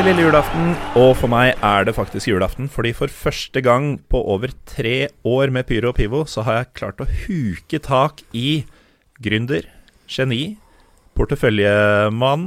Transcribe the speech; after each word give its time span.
Bitte 0.00 0.14
lille 0.14 0.30
julaften, 0.30 0.68
og 0.96 1.10
for 1.20 1.28
meg 1.28 1.58
er 1.60 1.84
det 1.84 1.92
faktisk 1.92 2.30
julaften. 2.30 2.70
Fordi 2.72 2.94
for 2.96 3.12
første 3.12 3.60
gang 3.60 3.98
på 4.08 4.16
over 4.32 4.48
tre 4.64 5.10
år 5.28 5.50
med 5.52 5.66
Pyro 5.68 5.90
og 5.90 5.98
Pivo, 5.98 6.22
så 6.24 6.40
har 6.46 6.54
jeg 6.56 6.68
klart 6.78 7.02
å 7.04 7.06
huke 7.26 7.76
tak 7.84 8.22
i 8.32 8.62
gründer, 9.20 9.66
geni, 10.08 10.56
porteføljemann 11.20 12.46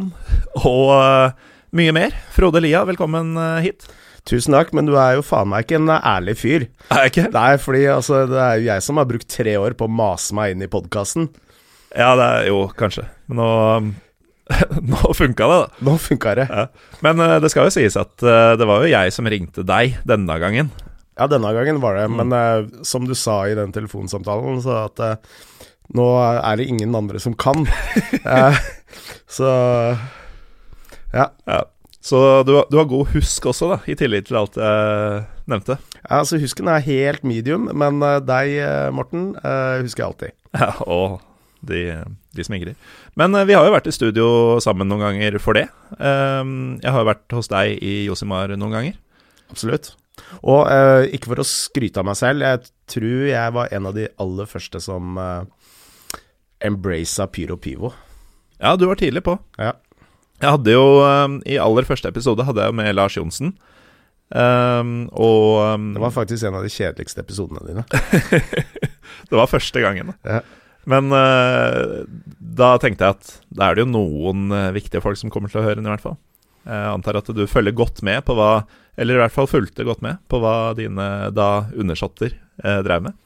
og 0.63 0.89
uh, 0.97 1.53
mye 1.77 1.93
mer. 1.93 2.15
Frode 2.33 2.63
Lia, 2.65 2.81
velkommen 2.89 3.37
uh, 3.37 3.61
hit. 3.61 3.85
Tusen 4.25 4.57
takk, 4.57 4.73
men 4.73 4.89
du 4.89 4.95
er 4.97 5.19
jo 5.19 5.27
faen 5.27 5.51
meg 5.51 5.67
ikke 5.67 5.77
en 5.77 5.93
ærlig 5.93 6.39
fyr. 6.41 6.65
Er 6.89 7.05
jeg 7.05 7.13
ikke? 7.13 7.27
Nei, 7.37 7.51
fordi 7.61 7.83
altså, 7.99 8.23
det 8.33 8.39
er 8.47 8.55
jo 8.57 8.69
jeg 8.71 8.87
som 8.87 8.97
har 8.97 9.11
brukt 9.13 9.29
tre 9.29 9.53
år 9.61 9.77
på 9.77 9.85
å 9.85 9.93
mase 10.01 10.33
meg 10.33 10.55
inn 10.55 10.65
i 10.65 10.71
podkasten. 10.73 11.29
Ja, 11.93 12.15
det 12.17 12.31
er 12.31 12.49
jo 12.49 12.65
kanskje. 12.81 13.05
Men 13.29 13.43
nå 13.43 13.51
Nå 14.91 15.13
funka 15.15 15.45
det, 15.47 15.57
da. 15.63 15.85
Nå 15.87 15.93
funka 16.03 16.33
det. 16.35 16.47
Ja. 16.51 16.65
Men 17.05 17.21
uh, 17.23 17.37
det 17.43 17.51
skal 17.53 17.69
jo 17.69 17.73
sies 17.75 17.95
at 17.99 18.11
uh, 18.25 18.53
det 18.59 18.67
var 18.67 18.83
jo 18.83 18.91
jeg 18.91 19.13
som 19.15 19.29
ringte 19.31 19.63
deg 19.67 19.97
denne 20.07 20.35
gangen. 20.41 20.71
Ja, 21.15 21.27
denne 21.29 21.51
gangen 21.55 21.79
var 21.83 21.95
det, 21.99 22.07
Mm. 22.09 22.17
men 22.19 22.33
uh, 22.35 22.83
som 22.83 23.05
du 23.07 23.13
sa 23.15 23.43
i 23.47 23.55
den 23.55 23.71
telefonsamtalen, 23.75 24.59
så 24.65 24.83
at 24.89 24.99
nå 25.93 26.07
er 26.19 26.57
det 26.57 26.65
ingen 26.71 26.95
andre 26.95 27.19
som 27.21 27.35
kan. 27.37 27.67
Så 29.33 29.47
ja. 31.13 31.27
Ja. 31.45 31.59
Så 32.03 32.43
du, 32.43 32.51
du 32.69 32.77
har 32.77 32.87
god 32.89 33.11
husk 33.13 33.45
også, 33.47 33.69
da, 33.71 33.77
i 33.87 33.95
tillegg 33.95 34.25
til 34.27 34.37
alt 34.41 34.57
jeg 34.59 35.21
nevnte. 35.49 35.77
ja. 35.77 36.17
Altså, 36.19 36.37
husken 36.41 36.67
er 36.67 36.83
helt 36.83 37.23
medium, 37.23 37.69
men 37.79 38.01
deg, 38.27 38.57
Morten, 38.95 39.29
husker 39.83 40.03
jeg 40.03 40.09
alltid. 40.09 40.33
Ja, 40.59 40.71
og 40.83 41.21
de, 41.67 41.81
de 42.35 42.45
smigrer. 42.45 42.77
Men 43.19 43.35
eh, 43.35 43.47
vi 43.49 43.55
har 43.57 43.65
jo 43.67 43.73
vært 43.75 43.89
i 43.89 43.95
studio 43.95 44.27
sammen 44.63 44.89
noen 44.91 45.03
ganger 45.07 45.39
for 45.43 45.57
det. 45.57 45.67
Um, 45.97 46.77
jeg 46.83 46.91
har 46.93 47.03
jo 47.03 47.11
vært 47.11 47.35
hos 47.37 47.51
deg 47.51 47.77
i 47.83 47.97
Josimar 48.07 48.53
noen 48.55 48.77
ganger. 48.77 48.97
Absolutt. 49.53 49.93
Og 50.43 50.67
eh, 50.69 51.09
ikke 51.15 51.31
for 51.31 51.41
å 51.41 51.47
skryte 51.47 52.01
av 52.01 52.07
meg 52.07 52.17
selv, 52.19 52.45
jeg 52.45 52.65
tror 52.93 53.27
jeg 53.29 53.55
var 53.55 53.73
en 53.73 53.89
av 53.89 53.97
de 53.97 54.07
aller 54.21 54.49
første 54.49 54.81
som 54.83 55.17
eh, 55.21 56.19
embracea 56.69 57.27
Pyro 57.33 57.57
Pivo. 57.61 57.93
Ja, 58.59 58.75
du 58.77 58.87
var 58.89 58.99
tidlig 58.99 59.25
på. 59.25 59.37
Ja. 59.57 59.73
Jeg 60.43 60.57
hadde 60.57 60.73
jo 60.73 60.87
eh, 61.05 61.37
I 61.55 61.61
aller 61.61 61.87
første 61.87 62.11
episode 62.11 62.45
hadde 62.47 62.65
jeg 62.65 62.73
jo 62.73 62.79
med 62.81 62.97
Lars 62.97 63.17
Johnsen. 63.17 63.55
Um, 64.33 65.11
og 65.13 65.59
um, 65.61 65.91
Det 65.93 66.01
var 66.01 66.13
faktisk 66.15 66.47
en 66.47 66.55
av 66.57 66.63
de 66.65 66.71
kjedeligste 66.73 67.21
episodene 67.21 67.61
dine. 67.67 67.83
det 69.29 69.35
var 69.37 69.51
første 69.51 69.83
gangen. 69.83 70.13
Ja. 70.25 70.41
Men 70.89 71.13
uh, 71.15 72.03
da 72.53 72.75
tenkte 72.81 73.07
jeg 73.07 73.17
at 73.17 73.33
da 73.55 73.69
er 73.69 73.77
det 73.77 73.85
jo 73.85 73.93
noen 73.93 74.51
eh, 74.53 74.71
viktige 74.75 75.01
folk 75.03 75.17
som 75.19 75.31
kommer 75.33 75.51
til 75.51 75.61
å 75.61 75.65
høre 75.65 75.79
den, 75.79 75.87
i 75.87 75.93
hvert 75.93 76.03
fall. 76.03 76.17
Jeg 76.63 76.89
antar 76.93 77.19
at 77.19 77.31
du 77.35 77.43
følger 77.49 77.75
godt 77.75 77.99
med 78.07 78.21
på 78.23 78.37
hva 78.37 78.63
Eller 78.95 79.17
i 79.17 79.19
hvert 79.19 79.33
fall 79.35 79.49
fulgte 79.51 79.83
godt 79.83 80.03
med 80.05 80.21
på 80.31 80.39
hva 80.39 80.71
dine 80.77 81.07
da 81.35 81.65
undersåtter 81.73 82.37
eh, 82.63 82.79
drev 82.85 83.09
med. 83.09 83.17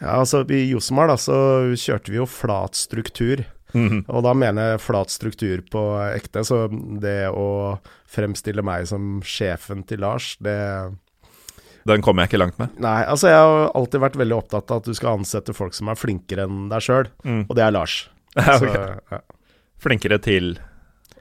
Ja, 0.00 0.18
altså 0.18 0.42
I 0.52 0.66
Josemar 0.72 1.08
da, 1.08 1.16
så 1.16 1.36
kjørte 1.78 2.12
vi 2.12 2.18
jo 2.18 2.26
flat 2.28 2.76
struktur. 2.76 3.46
Og 3.76 4.22
da 4.24 4.32
mener 4.36 4.72
jeg 4.72 4.82
flat 4.84 5.12
struktur 5.12 5.62
på 5.70 5.82
ekte. 6.10 6.42
Så 6.48 6.66
det 7.02 7.28
å 7.30 7.78
fremstille 8.10 8.64
meg 8.64 8.88
som 8.90 9.20
sjefen 9.24 9.84
til 9.88 10.02
Lars, 10.04 10.34
det 10.44 10.56
Den 11.86 12.02
kommer 12.02 12.24
jeg 12.24 12.32
ikke 12.32 12.40
langt 12.42 12.58
med. 12.58 12.72
Nei, 12.82 12.98
altså 13.06 13.28
jeg 13.30 13.38
har 13.38 13.68
alltid 13.78 14.00
vært 14.02 14.16
veldig 14.18 14.36
opptatt 14.40 14.70
av 14.74 14.80
at 14.82 14.88
du 14.90 14.94
skal 14.98 15.20
ansette 15.20 15.54
folk 15.54 15.74
som 15.76 15.88
er 15.92 15.98
flinkere 16.00 16.46
enn 16.48 16.66
deg 16.72 16.82
sjøl, 16.82 17.10
Mm. 17.24 17.44
og 17.48 17.54
det 17.58 17.62
er 17.66 17.74
Lars. 17.76 17.98
Ja, 18.36 18.58
Så, 18.60 18.66
ok. 18.68 19.12
ja. 19.14 19.20
Flinkere 19.80 20.18
til 20.24 20.50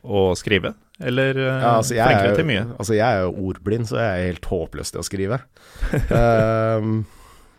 å 0.04 0.24
skrive? 0.38 0.74
Eller 1.00 1.36
eh, 1.38 1.62
Ja, 1.62 1.76
altså, 1.78 1.94
flinkere 1.96 2.32
er, 2.32 2.36
til 2.40 2.46
mye? 2.50 2.64
altså 2.80 2.96
jeg 2.96 3.06
er 3.06 3.24
jo 3.26 3.50
ordblind, 3.50 3.88
så 3.90 3.98
jeg 4.00 4.10
er 4.22 4.28
helt 4.32 4.46
håpløs 4.52 4.92
til 4.96 5.02
å 5.02 5.06
skrive. 5.08 5.40
um, 6.12 7.06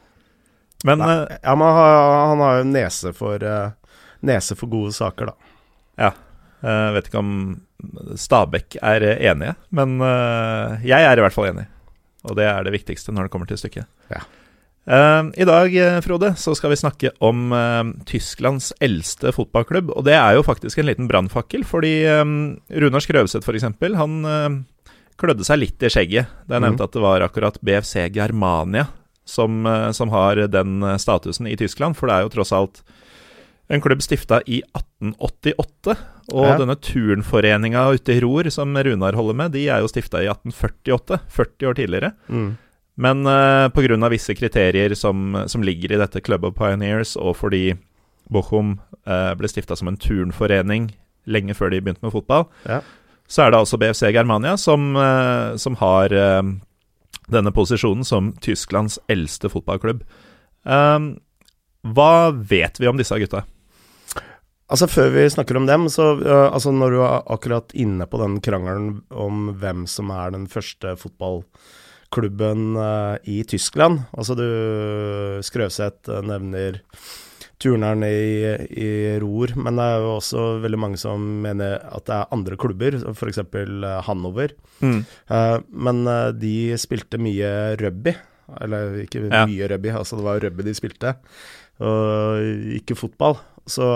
Men 0.87 1.01
nei, 1.01 1.13
eh, 1.25 1.39
ja, 1.43 1.55
men 1.57 1.73
han, 1.79 2.17
han 2.31 2.43
har 2.45 2.59
jo 2.61 2.67
nese 2.69 3.13
for, 3.17 3.43
uh, 3.43 3.71
nese 4.29 4.57
for 4.59 4.71
gode 4.73 4.93
saker, 4.97 5.33
da. 5.33 5.53
ja. 6.07 6.13
Jeg 6.67 6.95
vet 6.97 7.09
ikke 7.11 7.21
om 7.21 7.33
Stabæk 8.19 8.79
er 8.81 9.05
enige, 9.29 9.53
men 9.77 9.99
jeg 10.83 11.05
er 11.05 11.21
i 11.21 11.23
hvert 11.23 11.35
fall 11.35 11.51
enig. 11.51 11.67
Og 12.27 12.37
det 12.39 12.49
er 12.51 12.67
det 12.67 12.75
viktigste 12.75 13.15
når 13.15 13.27
det 13.27 13.35
kommer 13.35 13.51
til 13.51 13.61
stykket. 13.61 13.89
Ja. 14.13 14.23
Eh, 14.87 15.33
I 15.43 15.49
dag, 15.49 15.75
eh, 15.75 15.99
Frode, 16.05 16.35
så 16.39 16.55
skal 16.59 16.73
vi 16.75 16.79
snakke 16.79 17.15
om 17.25 17.51
eh, 17.55 17.83
Tysklands 18.07 18.73
eldste 18.83 19.33
fotballklubb. 19.35 19.91
Og 19.97 20.07
det 20.07 20.15
er 20.19 20.37
jo 20.39 20.47
faktisk 20.47 20.83
en 20.83 20.91
liten 20.91 21.11
brannfakkel, 21.11 21.67
fordi 21.67 21.99
eh, 22.07 22.25
Runar 22.83 23.05
Skrøvseth 23.05 23.47
f.eks., 23.47 23.71
han 23.97 24.65
klødde 25.17 25.47
seg 25.49 25.61
litt 25.63 25.81
i 25.81 25.91
skjegget 25.93 26.33
da 26.45 26.59
jeg 26.59 26.67
nevnte 26.67 26.85
at 26.85 26.93
det 26.93 27.01
var 27.01 27.25
akkurat 27.25 27.59
BFC 27.65 28.09
Germania 28.13 28.85
som, 29.27 29.67
eh, 29.67 29.91
som 29.91 30.13
har 30.15 30.37
den 30.37 30.83
eh, 30.83 30.97
statusen 30.97 31.47
i 31.47 31.57
Tyskland. 31.57 31.97
For 31.97 32.09
det 32.09 32.17
er 32.17 32.27
jo 32.27 32.35
tross 32.37 32.55
alt 32.55 32.83
en 33.69 33.81
klubb 33.83 34.03
stifta 34.05 34.41
i 34.47 34.61
1888. 34.77 35.97
Og 36.33 36.45
Ja. 36.47 36.57
denne 36.59 36.75
turnforeninga 36.83 37.85
ute 37.95 38.15
i 38.17 38.21
Ror 38.21 38.49
som 38.51 38.75
Runar 38.75 39.15
holder 39.15 39.35
med, 39.35 39.53
de 39.53 39.69
er 39.69 39.81
jo 39.81 39.89
stifta 39.91 40.19
i 40.23 40.27
1848, 40.31 41.21
40 41.29 41.67
år 41.71 41.75
tidligere. 41.79 42.13
Mm. 42.29 42.57
Men 42.99 43.27
uh, 43.27 43.69
pga. 43.69 44.09
visse 44.09 44.35
kriterier 44.35 44.95
som, 44.97 45.45
som 45.47 45.63
ligger 45.63 45.93
i 45.93 45.99
dette 46.01 46.21
Club 46.25 46.45
of 46.45 46.55
Pioneers, 46.55 47.17
og 47.17 47.37
fordi 47.37 47.75
Bochum 48.31 48.81
uh, 49.07 49.35
ble 49.39 49.49
stifta 49.49 49.77
som 49.77 49.89
en 49.89 49.97
turnforening 49.97 50.91
lenge 51.27 51.55
før 51.55 51.71
de 51.71 51.81
begynte 51.81 52.03
med 52.03 52.13
fotball, 52.13 52.47
Ja. 52.67 52.81
så 53.29 53.43
er 53.47 53.51
det 53.51 53.59
altså 53.61 53.79
BFC 53.79 54.13
Germania 54.15 54.57
som, 54.57 54.97
uh, 54.97 55.57
som 55.57 55.77
har 55.77 56.11
uh, 56.15 56.43
denne 57.31 57.53
posisjonen 57.53 58.05
som 58.07 58.33
Tysklands 58.41 58.99
eldste 59.09 59.49
fotballklubb. 59.51 60.03
Um, 60.65 61.19
hva 61.87 62.33
vet 62.33 62.81
vi 62.81 62.87
om 62.91 62.97
disse 62.99 63.15
gutta? 63.19 63.45
Altså 64.67 64.89
Før 64.91 65.13
vi 65.15 65.27
snakker 65.31 65.57
om 65.61 65.67
dem, 65.69 65.85
så 65.93 66.17
uh, 66.19 66.49
altså 66.51 66.73
når 66.75 66.91
du 66.97 67.01
er 67.07 67.29
akkurat 67.37 67.71
inne 67.79 68.07
på 68.11 68.19
den 68.19 68.41
krangelen 68.43 69.03
om 69.15 69.53
hvem 69.61 69.85
som 69.87 70.11
er 70.11 70.33
den 70.35 70.49
første 70.51 70.97
fotballklubben 70.99 72.75
uh, 72.75 73.15
i 73.31 73.43
Tyskland 73.47 74.01
Altså 74.17 74.35
du 74.39 74.47
Skrøvseth 75.47 76.11
uh, 76.11 76.19
nevner 76.27 76.81
turneren 77.63 78.03
i, 78.05 78.43
i 78.77 78.89
Ror, 79.23 79.55
men 79.57 79.79
det 79.79 79.85
er 79.89 80.03
jo 80.05 80.11
også 80.19 80.43
veldig 80.61 80.81
mange 80.83 80.99
som 81.01 81.23
mener 81.41 81.79
at 81.89 82.05
det 82.05 82.17
er 82.19 82.35
andre 82.37 82.59
klubber, 82.61 82.99
f.eks. 83.17 83.41
Hanover. 84.05 84.53
Eh, 84.85 85.57
men 85.73 86.03
eh, 86.05 86.35
de 86.37 86.53
spilte 86.77 87.17
mye 87.17 87.49
rugby. 87.81 88.13
Eller 88.61 88.99
ikke 89.07 89.25
Ja. 89.31 89.47
mye 89.49 89.71
rugby, 89.73 89.89
altså 89.97 90.19
det 90.21 90.27
var 90.29 90.43
rugby 90.45 90.67
de 90.69 90.75
spilte, 90.77 91.15
og 91.81 92.45
ikke 92.77 92.95
fotball. 93.01 93.41
Så 93.67 93.87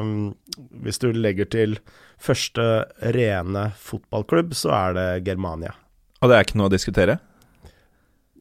um, 0.00 0.34
hvis 0.82 1.00
du 1.02 1.10
legger 1.12 1.48
til 1.50 1.78
første 2.22 2.86
rene 3.14 3.68
fotballklubb, 3.82 4.54
så 4.56 4.72
er 4.76 4.96
det 4.96 5.08
Germania. 5.26 5.74
Og 6.22 6.30
det 6.30 6.36
er 6.36 6.46
ikke 6.46 6.60
noe 6.60 6.70
å 6.70 6.74
diskutere? 6.74 7.18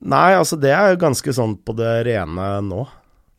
Nei, 0.05 0.35
altså 0.37 0.59
det 0.59 0.71
er 0.75 0.93
jo 0.93 1.01
ganske 1.01 1.33
sånn 1.33 1.57
på 1.65 1.75
det 1.77 1.93
rene 2.07 2.49
nå. 2.65 2.85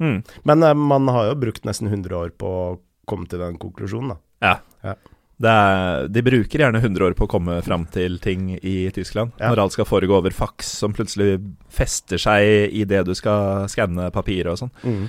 Mm. 0.02 0.18
Men 0.48 0.66
uh, 0.66 0.74
man 0.76 1.08
har 1.14 1.30
jo 1.30 1.42
brukt 1.46 1.68
nesten 1.68 1.88
100 1.92 2.16
år 2.18 2.32
på 2.36 2.50
å 2.50 2.64
komme 3.08 3.30
til 3.30 3.40
den 3.40 3.60
konklusjonen, 3.62 4.16
da. 4.16 4.18
Ja. 4.42 4.56
Ja. 4.90 4.96
Det 5.36 5.52
er, 5.52 6.06
de 6.08 6.22
bruker 6.24 6.62
gjerne 6.64 6.80
100 6.80 7.04
år 7.10 7.14
på 7.16 7.26
å 7.26 7.30
komme 7.30 7.58
fram 7.64 7.84
til 7.92 8.16
ting 8.24 8.54
i 8.56 8.76
Tyskland. 8.96 9.34
Ja. 9.36 9.50
Når 9.50 9.66
alt 9.66 9.74
skal 9.76 9.88
foregå 9.88 10.16
over 10.16 10.32
faks, 10.32 10.70
som 10.80 10.94
plutselig 10.96 11.36
fester 11.72 12.20
seg 12.20 12.72
i 12.72 12.86
det 12.88 13.02
du 13.04 13.12
skal 13.16 13.68
skanne 13.72 14.08
papiret 14.14 14.54
og 14.54 14.62
sånn. 14.62 14.72
Mm. 14.80 15.02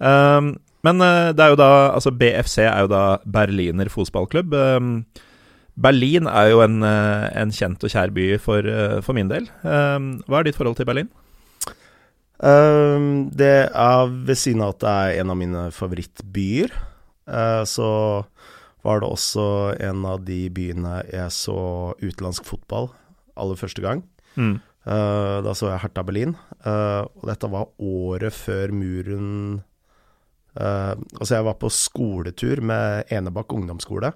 Um, 0.00 0.50
men 0.86 1.02
eh, 1.04 1.30
det 1.36 1.44
er 1.44 1.52
jo 1.52 1.58
da 1.60 1.72
Altså, 1.94 2.12
BFC 2.14 2.64
er 2.64 2.84
jo 2.84 2.90
da 2.92 3.04
Berliner 3.28 3.90
fotballklubb. 3.92 4.54
Um, 4.54 4.92
Berlin 5.80 6.28
er 6.28 6.50
jo 6.52 6.60
en, 6.64 6.82
eh, 6.84 7.26
en 7.40 7.52
kjent 7.54 7.84
og 7.84 7.92
kjær 7.92 8.12
by 8.12 8.26
for, 8.42 8.66
eh, 8.66 9.00
for 9.04 9.16
min 9.16 9.30
del. 9.30 9.48
Um, 9.62 10.12
hva 10.28 10.40
er 10.40 10.48
ditt 10.48 10.58
forhold 10.58 10.76
til 10.80 10.88
Berlin? 10.88 11.10
Ehm, 12.40 13.28
det 13.36 13.68
er 13.68 14.08
ved 14.08 14.38
siden 14.40 14.62
av 14.64 14.74
at 14.74 14.80
det 14.80 14.92
er 14.96 15.20
en 15.20 15.32
av 15.32 15.36
mine 15.36 15.66
favorittbyer, 15.76 16.72
så 17.68 18.24
var 18.82 19.02
det 19.02 19.10
også 19.10 19.76
en 19.78 20.06
av 20.08 20.24
de 20.24 20.48
byene 20.48 21.04
jeg 21.12 21.28
så 21.36 21.92
utenlandsk 22.00 22.48
fotball 22.48 22.88
aller 23.36 23.60
første 23.60 23.84
gang. 23.84 24.00
Mm. 24.40 24.56
Da 24.88 25.52
så 25.52 25.68
jeg 25.68 25.82
Hertha 25.84 26.02
Berlin, 26.02 26.32
og 26.64 27.28
dette 27.28 27.52
var 27.52 27.68
året 27.76 28.32
før 28.32 28.72
muren 28.72 29.60
eh, 30.56 30.94
Altså, 31.18 31.34
jeg 31.36 31.46
var 31.46 31.58
på 31.60 31.70
skoletur 31.72 32.62
med 32.64 33.10
Enebakk 33.12 33.52
ungdomsskole. 33.54 34.12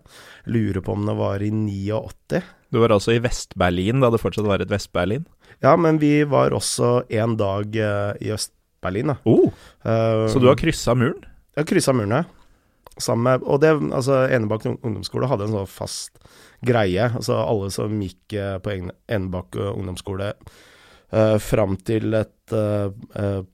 Lurer 0.51 0.83
på 0.85 0.93
om 0.97 1.07
det 1.07 1.17
var 1.19 1.43
i 1.43 1.51
89. 1.51 2.43
Du 2.75 2.81
var 2.83 2.91
altså 2.91 3.15
i 3.15 3.21
Vest-Berlin 3.23 4.03
da 4.03 4.11
det 4.11 4.19
fortsatt 4.19 4.49
var 4.49 4.63
et 4.63 4.73
Vest-Berlin? 4.73 5.27
Ja, 5.63 5.77
men 5.79 6.01
vi 6.03 6.25
var 6.27 6.51
også 6.57 7.05
en 7.09 7.37
dag 7.39 7.77
uh, 7.79 8.17
i 8.19 8.33
Øst-Berlin, 8.35 9.13
da. 9.13 9.19
Oh, 9.31 9.47
uh, 9.87 10.25
så 10.33 10.43
du 10.43 10.49
har 10.51 10.59
kryssa 10.59 10.97
muren? 10.99 11.23
Jeg 11.55 11.69
kryssa 11.71 11.95
muren, 11.95 12.17
ja. 12.19 13.15
med 13.15 13.47
Og 13.47 13.61
det, 13.63 13.71
altså 13.95 14.25
Enebakk 14.27 14.67
ungdomsskole 14.73 15.31
hadde 15.31 15.47
en 15.47 15.55
sånn 15.55 15.71
fast 15.71 16.19
greie. 16.67 17.07
Altså 17.15 17.39
alle 17.39 17.71
som 17.75 17.95
gikk 18.03 18.35
på 18.63 18.75
Ene- 18.75 18.97
Enebakk 19.07 19.55
ungdomsskole 19.71 20.33
uh, 20.35 21.39
fram 21.39 21.79
til 21.87 22.15
et 22.19 22.55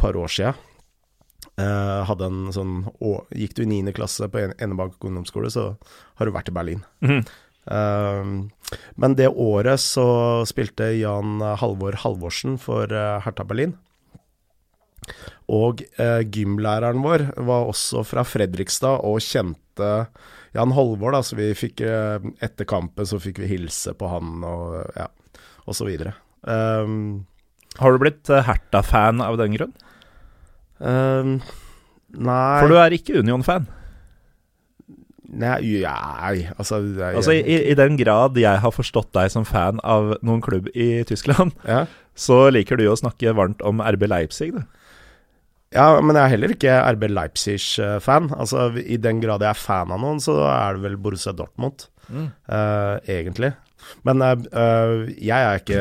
par 0.01 0.17
år 0.19 0.33
sia, 0.33 0.51
hadde 2.09 2.27
en 2.31 2.41
sånn 2.55 2.75
å- 3.01 3.25
Gikk 3.37 3.55
du 3.59 3.63
i 3.63 3.69
niende 3.71 3.93
klasse 3.97 4.29
på 4.31 4.39
En- 4.43 4.55
Enebakk 4.59 4.99
ungdomsskole, 5.05 5.51
så 5.51 5.77
har 6.17 6.27
du 6.27 6.33
vært 6.33 6.49
i 6.53 6.57
Berlin. 6.57 6.85
Mhm. 7.05 7.25
Uh, 7.71 8.49
men 8.97 9.15
det 9.15 9.29
året 9.29 9.79
så 9.79 10.43
spilte 10.49 10.87
Jan 10.99 11.39
Halvor 11.61 11.93
Halvorsen 12.03 12.57
for 12.59 12.91
uh, 12.91 13.21
Hertha 13.21 13.45
Berlin. 13.45 13.75
Og 15.51 15.83
uh, 15.99 16.21
gymlæreren 16.23 17.03
vår 17.05 17.25
var 17.47 17.69
også 17.71 18.03
fra 18.07 18.23
Fredrikstad 18.27 19.03
og 19.07 19.19
kjente 19.25 19.91
Jan 20.55 20.73
Halvor, 20.75 21.15
da, 21.15 21.21
så 21.23 21.37
vi 21.39 21.53
fikk 21.55 21.81
eh, 21.87 22.19
Etter 22.43 22.67
kampen 22.67 23.07
så 23.07 23.21
fikk 23.23 23.37
vi 23.39 23.47
hilse 23.53 23.93
på 23.95 24.09
han 24.11 24.41
og 24.43 24.81
ja, 24.99 25.05
og 25.63 25.77
så 25.79 25.87
videre. 25.87 26.17
Um, 26.43 27.25
Har 27.79 27.95
du 27.95 28.01
blitt 28.03 28.27
eh, 28.35 28.43
Herta-fan 28.49 29.23
av 29.23 29.39
den 29.39 29.55
grunn? 29.55 29.71
Um, 30.81 31.37
nei 32.11 32.61
For 32.63 32.73
du 32.73 32.79
er 32.81 32.97
ikke 32.97 33.21
Union-fan. 33.21 33.69
Nei, 35.31 35.61
nei 35.85 36.49
altså, 36.59 36.81
er- 36.99 37.15
Altså, 37.15 37.37
i, 37.37 37.61
I 37.71 37.77
den 37.79 37.97
grad 38.01 38.35
jeg 38.41 38.59
har 38.65 38.73
forstått 38.75 39.13
deg 39.15 39.31
som 39.31 39.45
fan 39.47 39.79
av 39.87 40.17
noen 40.27 40.43
klubb 40.43 40.67
i 40.75 41.05
Tyskland, 41.07 41.55
ja. 41.69 41.85
så 42.19 42.49
liker 42.51 42.77
du 42.81 42.89
jo 42.89 42.97
å 42.97 42.99
snakke 42.99 43.35
varmt 43.39 43.63
om 43.63 43.79
RB 43.85 44.09
Leipzig, 44.11 44.51
du. 44.57 44.65
Ja, 45.71 46.01
men 46.03 46.17
jeg 46.19 46.25
er 46.25 46.33
heller 46.33 46.51
ikke 46.57 46.73
RB 46.97 47.05
Leipzig-fan. 47.15 48.33
Altså, 48.35 48.73
I 48.83 48.97
den 48.99 49.21
grad 49.23 49.45
jeg 49.47 49.53
er 49.55 49.61
fan 49.61 49.93
av 49.95 50.01
noen, 50.03 50.19
så 50.19 50.35
er 50.51 50.75
det 50.75 50.83
vel 50.89 50.97
Borussia 50.99 51.31
Dortmund, 51.31 51.85
eh, 52.11 52.97
egentlig. 53.07 53.53
Men 54.07 54.23
eh, 54.25 55.11
jeg 55.21 55.47
er 55.47 55.59
ikke 55.61 55.81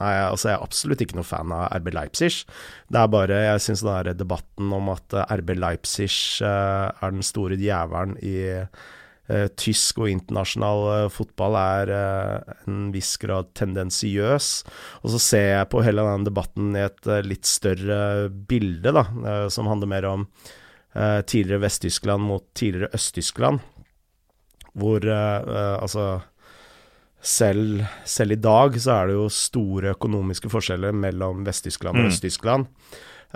Nei, 0.00 0.12
altså 0.26 0.50
jeg 0.50 0.56
er 0.56 0.66
absolutt 0.66 1.02
ikke 1.04 1.18
noe 1.18 1.26
fan 1.26 1.54
av 1.54 1.70
RB 1.80 1.92
Leipzig. 1.96 2.32
Det 2.92 3.00
er 3.00 3.12
bare 3.12 3.40
Jeg 3.48 3.64
syns 3.64 3.84
den 3.84 3.96
der 3.96 4.18
debatten 4.18 4.74
om 4.76 4.92
at 4.94 5.16
eh, 5.16 5.34
RB 5.40 5.56
Leipzig 5.58 6.12
uh, 6.44 6.92
er 6.92 7.14
den 7.14 7.26
store 7.26 7.58
djevelen 7.60 8.14
i 8.24 8.36
uh, 8.54 9.48
tysk 9.58 9.98
og 10.04 10.10
internasjonal 10.12 11.08
fotball, 11.10 11.56
er 11.58 11.90
en 12.70 12.92
viss 12.94 13.16
grad 13.18 13.48
tendensiøs. 13.58 14.50
Og 15.02 15.10
så 15.16 15.22
ser 15.24 15.48
jeg 15.48 15.70
på 15.72 15.82
hele 15.82 16.04
den 16.06 16.28
debatten 16.28 16.76
i 16.78 16.84
et 16.84 17.10
litt 17.26 17.48
større 17.50 18.28
bilde, 18.30 18.92
da, 18.94 19.02
som 19.50 19.66
handler 19.66 19.90
mer 19.90 20.06
om 20.12 20.28
tidligere 21.26 21.64
Vest-Tyskland 21.64 22.22
mot 22.22 22.46
tidligere 22.54 22.94
Øst-Tyskland. 22.94 23.66
Hvor 24.78 25.10
altså 25.10 26.06
selv, 27.26 27.82
selv 28.06 28.36
i 28.36 28.38
dag 28.38 28.76
så 28.78 29.00
er 29.00 29.10
det 29.10 29.16
jo 29.18 29.26
store 29.32 29.94
økonomiske 29.96 30.50
forskjeller 30.52 30.94
mellom 30.94 31.42
Vest-Tyskland 31.46 31.98
og 31.98 32.06
Mm. 32.06 32.12
Øst-Tyskland. 32.12 32.70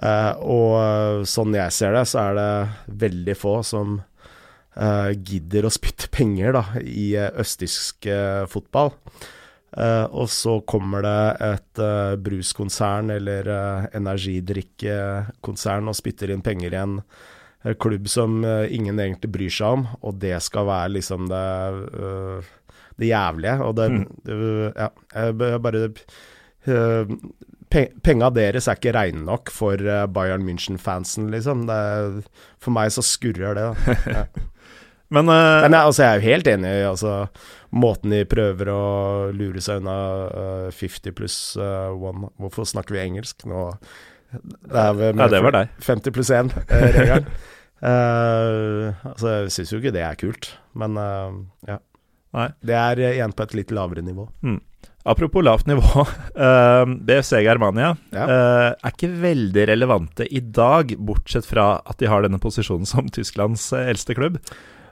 Uh, 0.00 0.32
og 0.46 0.75
eh, 0.81 1.25
sånn 1.28 1.52
jeg 1.52 1.75
ser 1.75 1.92
det, 1.92 2.06
så 2.08 2.22
er 2.22 2.38
det 2.38 2.52
veldig 3.02 3.34
få 3.37 3.58
som 3.66 3.98
uh, 3.98 5.10
gidder 5.12 5.66
å 5.66 5.72
spytte 5.78 6.08
penger 6.14 6.54
da, 6.56 6.64
i 6.81 7.12
østtysk 7.19 8.08
uh, 8.08 8.46
fotball. 8.48 8.94
Og 9.70 10.26
så 10.26 10.56
kommer 10.66 11.04
det 11.06 11.36
et 11.46 11.81
bruskonsern 12.19 13.12
eller 13.14 13.46
energidrikkekonsern 13.94 15.86
og 15.86 15.94
spytter 15.94 16.32
inn 16.34 16.43
penger 16.43 16.75
i 16.75 16.81
en 16.81 16.96
klubb 17.78 18.08
som 18.10 18.43
ingen 18.43 18.98
egentlig 18.98 19.31
bryr 19.31 19.54
seg 19.54 19.76
om, 19.76 19.84
og 20.02 20.19
det 20.25 20.34
skal 20.43 20.66
være 20.66 20.96
liksom 20.96 21.31
det, 21.31 21.44
det 22.98 23.12
jævlige. 23.12 23.56
Og 23.62 23.76
det, 23.76 23.90
Mm. 23.90 24.06
det 24.26 24.72
Ja, 24.76 24.88
jeg 25.14 25.62
bare 25.62 25.87
uh, 26.69 27.06
Penga 27.70 28.31
deres 28.34 28.66
er 28.66 28.75
ikke 28.75 28.92
reine 28.96 29.22
nok 29.22 29.50
for 29.54 29.78
eh, 29.78 30.06
Bayern 30.10 30.42
München-fansen, 30.42 31.28
liksom. 31.31 31.69
Det 31.69 31.75
er, 31.76 32.16
for 32.58 32.75
meg 32.75 32.90
så 32.90 33.04
skurrer 33.06 33.54
det. 33.54 33.69
Da. 33.69 33.94
Ja. 34.16 34.25
Men, 35.10 35.26
uh, 35.31 35.62
Men 35.62 35.75
jeg, 35.75 35.84
altså, 35.87 36.02
jeg 36.02 36.10
er 36.10 36.19
jo 36.20 36.26
helt 36.31 36.48
enig 36.50 36.69
i 36.70 36.82
altså, 36.87 37.12
måten 37.75 38.10
de 38.14 38.25
prøver 38.31 38.69
å 38.70 38.82
lure 39.34 39.62
seg 39.62 39.81
unna 39.82 39.94
uh, 40.31 40.69
50 40.70 41.14
pluss 41.19 41.38
uh, 41.58 41.90
one 41.94 42.28
Hvorfor 42.38 42.66
snakker 42.66 42.94
vi 42.94 43.02
engelsk 43.02 43.43
nå? 43.50 43.64
Det 44.31 44.78
er 44.78 44.93
vel 44.94 45.19
ja, 45.19 45.26
det 45.31 45.40
var 45.43 45.56
deg. 45.56 45.72
50 45.82 46.14
pluss 46.14 46.31
1-regelen. 46.31 47.26
altså, 47.82 49.32
jeg 49.32 49.50
syns 49.54 49.72
jo 49.75 49.81
ikke 49.81 49.94
det 49.94 50.04
er 50.06 50.19
kult, 50.20 50.52
men 50.78 50.94
ja. 51.66 51.78
Nei. 52.37 52.49
Det 52.62 52.77
er 52.79 53.00
eh, 53.03 53.15
igjen 53.19 53.32
på 53.35 53.47
et 53.47 53.55
litt 53.59 53.73
lavere 53.75 54.05
nivå. 54.06 54.29
Apropos 55.09 55.43
lavt 55.44 55.67
nivå. 55.71 56.05
Uh, 56.41 56.87
BFC 57.05 57.43
Germania 57.44 57.91
Ja. 58.15 58.23
uh, 58.25 58.69
er 58.79 58.93
ikke 58.94 59.11
veldig 59.21 59.65
relevante 59.69 60.25
i 60.32 60.41
dag, 60.41 60.94
bortsett 60.97 61.44
fra 61.44 61.82
at 61.85 61.99
de 62.00 62.09
har 62.09 62.23
denne 62.25 62.38
posisjonen 62.41 62.88
som 62.88 63.11
Tysklands 63.15 63.67
eh, 63.77 63.91
eldste 63.93 64.15
klubb. 64.17 64.38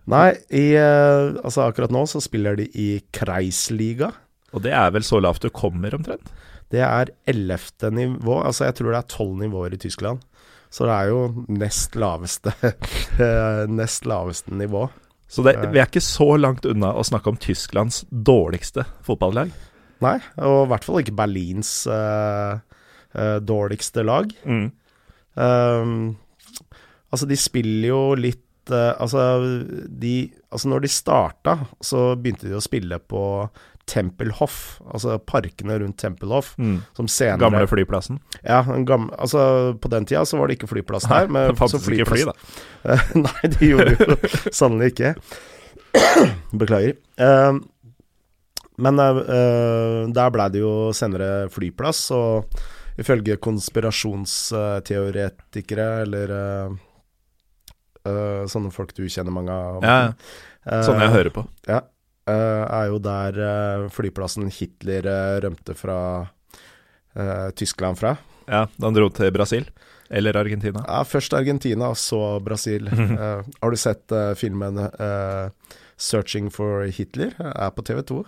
Nei, 0.08 0.35
i, 0.52 0.73
uh, 0.76 1.38
altså 1.44 1.69
akkurat 1.69 1.93
nå 1.94 2.02
så 2.11 2.20
spiller 2.25 2.58
de 2.58 2.67
i 2.76 2.88
Kreisliga. 3.17 4.11
Og 4.52 4.64
det 4.64 4.75
er 4.76 4.93
vel 4.93 5.05
så 5.06 5.20
lavt 5.23 5.46
du 5.46 5.49
kommer, 5.55 5.94
omtrent? 5.96 6.29
Det 6.73 6.82
er 6.85 7.14
ellevte 7.29 7.88
nivå. 7.94 8.43
Altså, 8.43 8.67
jeg 8.69 8.76
tror 8.81 8.93
det 8.93 9.00
er 9.00 9.11
tolv 9.14 9.35
nivåer 9.40 9.76
i 9.76 9.81
Tyskland. 9.81 10.20
Så 10.73 10.85
det 10.88 10.96
er 10.99 11.12
jo 11.14 11.46
nest 11.49 11.94
laveste 11.96 12.52
eh, 13.25 13.62
Nest 13.73 14.05
laveste 14.08 14.52
nivå. 14.52 14.88
Så 15.28 15.44
det, 15.44 15.58
vi 15.75 15.80
er 15.80 15.88
ikke 15.88 16.04
så 16.04 16.32
langt 16.40 16.64
unna 16.69 16.94
å 16.96 17.04
snakke 17.04 17.28
om 17.28 17.38
Tysklands 17.40 18.02
dårligste 18.08 18.86
fotballag. 19.04 19.52
Nei, 20.04 20.16
og 20.40 20.62
i 20.62 20.69
hvert 20.72 20.86
fall 20.86 21.02
ikke 21.02 21.16
Berlins 21.19 21.72
uh, 21.90 22.56
uh, 23.12 23.38
dårligste 23.44 24.04
lag. 24.06 24.30
Mm. 24.48 24.69
Um, 25.38 25.96
altså, 27.12 27.28
de 27.28 27.38
spiller 27.38 27.90
jo 27.90 28.02
litt 28.19 28.72
uh, 28.72 28.97
Altså, 28.99 29.20
de 29.87 30.14
Altså, 30.49 30.70
når 30.73 30.87
de 30.87 30.90
starta, 30.90 31.58
så 31.85 32.14
begynte 32.16 32.49
de 32.49 32.56
å 32.56 32.64
spille 32.64 32.97
på 32.99 33.23
Tempelhof, 33.88 34.57
altså 34.92 35.18
parkene 35.25 35.78
rundt 35.80 35.97
Tempelhof, 36.00 36.54
Mm. 36.59 36.78
som 36.97 37.07
senere 37.09 37.38
Gamle 37.42 37.66
flyplassen. 37.71 38.18
Ja, 38.45 38.61
en 38.75 38.85
gam, 38.88 39.11
altså 39.18 39.38
på 39.80 39.88
den 39.92 40.04
tida 40.09 40.25
så 40.28 40.37
var 40.38 40.47
det 40.49 40.54
ikke 40.59 40.68
flyplass 40.71 41.04
der. 41.09 41.26
men 41.28 41.49
det 41.52 41.59
fantes 41.59 41.83
så 41.85 41.90
ikke 41.97 42.11
fly, 42.12 42.23
da. 42.28 42.33
Nei, 43.26 43.42
det 43.57 43.68
gjorde 43.73 43.92
jo 43.97 44.04
sannelig 44.61 44.87
ikke. 44.92 45.11
Beklager. 46.61 46.95
Uh, 47.18 47.54
men 48.78 48.95
eh, 49.02 50.07
der 50.14 50.30
blei 50.30 50.45
det 50.54 50.61
jo 50.62 50.92
senere 50.95 51.49
flyplass, 51.50 52.04
og 52.14 52.47
ifølge 53.02 53.35
konspirasjonsteoretikere, 53.42 55.88
eller 56.04 56.26
uh, 58.07 58.45
sånne 58.49 58.71
folk 58.75 58.95
du 58.97 59.04
kjenner 59.11 59.33
mange 59.35 59.52
av 59.52 59.83
Ja, 59.85 59.99
eh, 60.71 60.83
sånn 60.87 61.00
jeg 61.02 61.12
hører 61.16 61.33
på. 61.35 61.42
Ja, 61.68 61.80
er 62.32 62.88
jo 62.92 62.99
der 63.02 63.38
eh, 63.44 63.88
flyplassen 63.94 64.49
Hitler 64.52 65.06
eh, 65.08 65.40
rømte 65.44 65.75
fra 65.78 65.99
eh, 67.14 67.50
Tyskland 67.56 67.99
fra. 68.00 68.16
Ja, 68.49 68.66
Da 68.78 68.87
han 68.88 68.97
dro 68.97 69.08
til 69.12 69.30
Brasil. 69.35 69.66
Eller 70.11 70.37
Argentina. 70.40 70.80
Ja, 70.88 71.02
først 71.04 71.35
Argentina, 71.37 71.90
så 71.94 72.40
Brasil. 72.40 72.88
Eh, 73.18 73.42
har 73.62 73.70
du 73.70 73.76
sett 73.76 74.12
eh, 74.12 74.35
filmen 74.35 74.78
eh, 74.78 75.50
'Searching 75.99 76.50
for 76.54 76.87
Hitler'? 76.87 77.35
Er 77.40 77.70
på 77.75 77.82
TV2. 77.82 78.23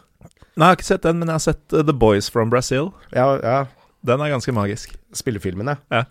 Nei, 0.59 0.66
jeg 0.66 0.66
har 0.66 0.76
ikke 0.76 0.85
sett 0.90 1.02
den, 1.07 1.19
men 1.23 1.28
jeg 1.30 1.38
har 1.38 1.45
sett 1.47 1.73
eh, 1.73 1.85
The 1.87 1.95
Boys 1.95 2.28
from 2.28 2.50
Brazil. 2.50 2.90
Ja, 3.14 3.38
ja. 3.40 3.64
Den 4.04 4.21
er 4.21 4.33
ganske 4.33 4.52
magisk. 4.52 4.97
Spillefilmen, 5.14 5.76
Ja. 5.90 6.04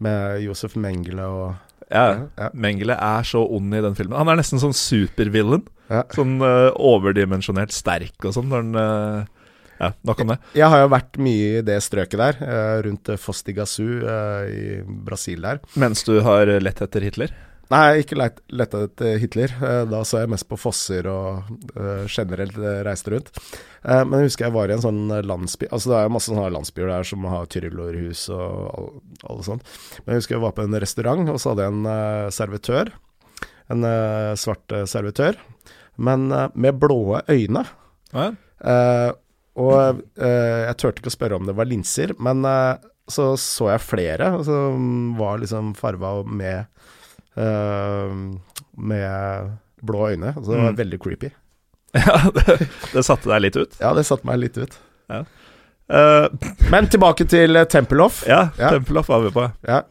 Med 0.00 0.42
Josef 0.44 0.76
Mengele 0.76 1.24
og 1.26 1.54
Ja, 1.90 2.26
ja. 2.38 2.48
Mengele 2.52 2.94
er 3.00 3.22
så 3.24 3.40
ond 3.48 3.74
i 3.74 3.80
den 3.80 3.94
filmen. 3.96 4.16
Han 4.18 4.28
er 4.28 4.36
nesten 4.36 4.60
sånn 4.60 4.74
supervillain. 4.76 5.64
Ja. 5.88 6.04
Sånn 6.12 6.36
uh, 6.44 6.68
overdimensjonert 6.74 7.72
sterk 7.74 8.28
og 8.28 8.36
sånn. 8.36 8.52
når 8.52 8.64
den... 8.68 8.78
Uh, 8.78 9.34
Ja, 9.78 9.92
nok 10.02 10.20
om 10.24 10.32
det. 10.32 10.38
Jeg 10.58 10.70
har 10.72 10.80
jo 10.82 10.90
vært 10.90 11.18
mye 11.22 11.50
i 11.60 11.66
det 11.66 11.78
strøket 11.86 12.18
der, 12.18 12.38
eh, 12.42 12.78
rundt 12.82 13.10
eh, 13.14 13.28
i 14.50 14.64
Brasil 15.06 15.44
der. 15.44 15.60
Mens 15.78 16.02
du 16.02 16.18
har 16.26 16.50
lett 16.60 16.82
etter 16.82 17.06
Hitler. 17.06 17.30
Nei, 17.70 18.00
ikke 18.00 18.16
lett, 18.16 18.40
etter 18.74 19.18
Hitler. 19.20 19.52
Da 19.86 20.00
så 20.02 20.22
jeg 20.22 20.30
mest 20.32 20.48
på 20.48 20.56
fosser 20.56 21.04
og 21.12 21.50
generelt 22.08 22.56
reiste 22.56 23.12
rundt. 23.12 23.28
Men 23.84 24.14
jeg 24.16 24.30
husker 24.30 24.46
jeg 24.46 24.54
var 24.54 24.70
i 24.70 24.74
en 24.74 24.80
sånn 24.82 25.12
landsby 25.28 25.68
Altså 25.68 25.90
det 25.90 25.98
er 25.98 26.06
jo 26.06 26.14
masse 26.14 26.30
sånne 26.32 26.46
landsbyer 26.54 26.88
der 26.88 27.04
som 27.06 27.26
har 27.28 27.44
tyrillorhus 27.52 28.24
og 28.32 29.02
alt 29.28 29.44
sånt. 29.44 29.68
Men 30.00 30.14
jeg 30.14 30.22
husker 30.22 30.38
jeg 30.38 30.44
var 30.46 30.56
på 30.56 30.64
en 30.64 30.78
restaurant, 30.80 31.28
og 31.28 31.36
så 31.36 31.52
hadde 31.52 31.68
jeg 31.68 31.76
en 31.76 32.32
servitør. 32.38 32.94
En 33.68 33.86
svart 34.40 34.78
servitør. 34.88 35.36
Men 35.98 36.30
eh, 36.32 36.48
med 36.54 36.78
blå 36.80 37.20
øyne. 37.28 37.66
Ja, 38.14 38.30
Eh, 38.58 39.10
og 39.58 40.00
eh, 40.18 40.64
jeg 40.66 40.76
turte 40.80 40.98
ikke 41.02 41.10
å 41.10 41.14
spørre 41.14 41.36
om 41.38 41.44
det 41.46 41.52
var 41.54 41.66
linser, 41.70 42.10
men 42.18 42.40
eh, 42.46 42.80
så 43.10 43.36
så 43.38 43.68
jeg 43.70 43.84
flere 43.84 44.32
som 44.46 45.12
var 45.18 45.38
liksom 45.38 45.68
farva 45.78 46.24
med 46.26 46.66
eh, 47.38 48.16
med 48.76 49.52
blå 49.82 50.08
øyne. 50.10 50.32
Så 50.34 50.42
det 50.50 50.58
var 50.58 50.72
Mm. 50.72 50.76
veldig 50.80 50.98
creepy. 51.04 51.30
Ja, 51.94 52.18
det, 52.34 52.58
det 52.92 53.04
satte 53.06 53.30
deg 53.30 53.42
litt 53.46 53.56
ut. 53.56 53.78
Ja, 53.80 53.94
det 53.96 54.04
satte 54.06 54.26
meg 54.28 54.38
litt 54.42 54.58
ut. 54.58 54.74
Eh, 55.08 56.26
Men 56.70 56.86
tilbake 56.92 57.24
til 57.30 57.54
Tempelhof. 57.70 58.24
ja, 58.28 58.50
Ja. 58.58 58.70
Tempelhof 58.74 59.08
var 59.08 59.22
vi 59.24 59.30
på. 59.30 59.46
Ja. 59.66 59.82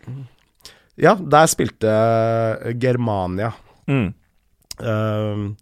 ja, 0.95 1.15
der 1.15 1.47
spilte 1.47 1.95
Germania. 2.83 3.53
Mm. 3.87 4.13
Um, 4.77 5.55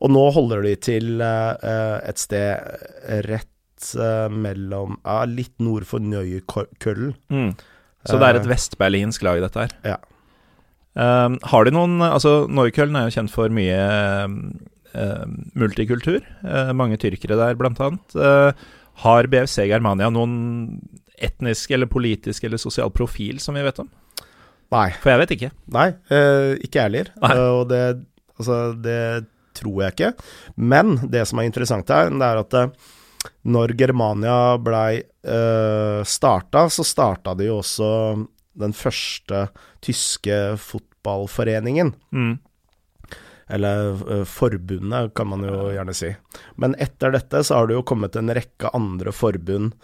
og 0.00 0.12
nå 0.12 0.22
holder 0.34 0.64
de 0.64 0.74
til 0.80 1.20
eh, 1.24 1.66
eh, 1.66 1.96
et 2.08 2.20
sted 2.20 3.24
rett 3.28 3.90
eh, 3.96 4.28
mellom 4.32 4.96
Ja, 5.04 5.24
litt 5.28 5.56
nord 5.60 5.84
for 5.88 6.02
Nøyekøllen. 6.02 7.12
Mm. 7.28 7.52
Så 8.08 8.16
det 8.16 8.30
er 8.30 8.38
et 8.38 8.48
vestberlinsk 8.48 9.24
lag, 9.26 9.42
dette 9.44 9.66
her. 9.66 9.74
Ja. 9.84 9.98
Um, 10.90 11.36
har 11.46 11.66
de 11.68 11.70
noen 11.70 12.00
Altså, 12.02 12.48
Neukölln 12.50 12.96
er 12.98 13.06
jo 13.06 13.12
kjent 13.14 13.30
for 13.30 13.52
mye 13.52 13.76
uh, 14.96 15.26
multikultur. 15.52 16.24
Uh, 16.40 16.72
mange 16.74 16.96
tyrkere 16.98 17.36
der, 17.38 17.58
blant 17.60 17.78
annet. 17.84 18.16
Uh, 18.16 18.56
har 19.04 19.28
BFC 19.30 19.68
Germania 19.68 20.08
noen 20.10 20.80
etnisk 21.20 21.76
eller 21.76 21.90
politisk 21.92 22.48
eller 22.48 22.60
sosial 22.60 22.88
profil 22.88 23.36
som 23.44 23.58
vi 23.58 23.66
vet 23.68 23.82
om? 23.84 23.90
Nei. 24.72 24.88
For 25.02 25.12
jeg 25.12 25.20
vet 25.20 25.36
ikke. 25.36 25.52
Nei, 25.76 25.86
ikke 26.62 26.78
jeg 26.78 26.84
heller. 26.86 27.12
Og 27.58 27.64
det, 27.68 27.84
altså, 28.38 28.58
det 28.80 28.98
tror 29.60 29.84
jeg 29.84 29.94
ikke. 29.96 30.12
Men 30.56 30.96
det 31.12 31.26
som 31.28 31.40
er 31.40 31.48
interessant 31.48 31.92
her, 31.92 32.10
det 32.10 32.26
er 32.26 32.42
at 32.42 32.58
eh, 32.58 32.74
når 33.52 33.74
Germania 33.76 34.56
blei 34.60 35.00
uh, 35.00 36.00
starta, 36.08 36.64
så 36.72 36.84
starta 36.88 37.34
de 37.36 37.50
jo 37.50 37.58
også 37.60 37.90
den 38.60 38.72
første 38.76 39.42
tyske 39.84 40.38
fotballforeningen. 40.60 41.92
Mm. 42.16 42.38
Eller 43.50 43.90
eh, 44.12 44.24
forbundet, 44.28 45.12
kan 45.18 45.28
man 45.30 45.44
jo 45.46 45.70
gjerne 45.74 45.94
si. 45.96 46.12
Men 46.60 46.76
etter 46.78 47.14
dette 47.14 47.42
så 47.46 47.58
har 47.58 47.68
det 47.68 47.76
jo 47.78 47.84
kommet 47.86 48.16
en 48.18 48.32
rekke 48.36 48.70
andre 48.76 49.12
forbund, 49.14 49.74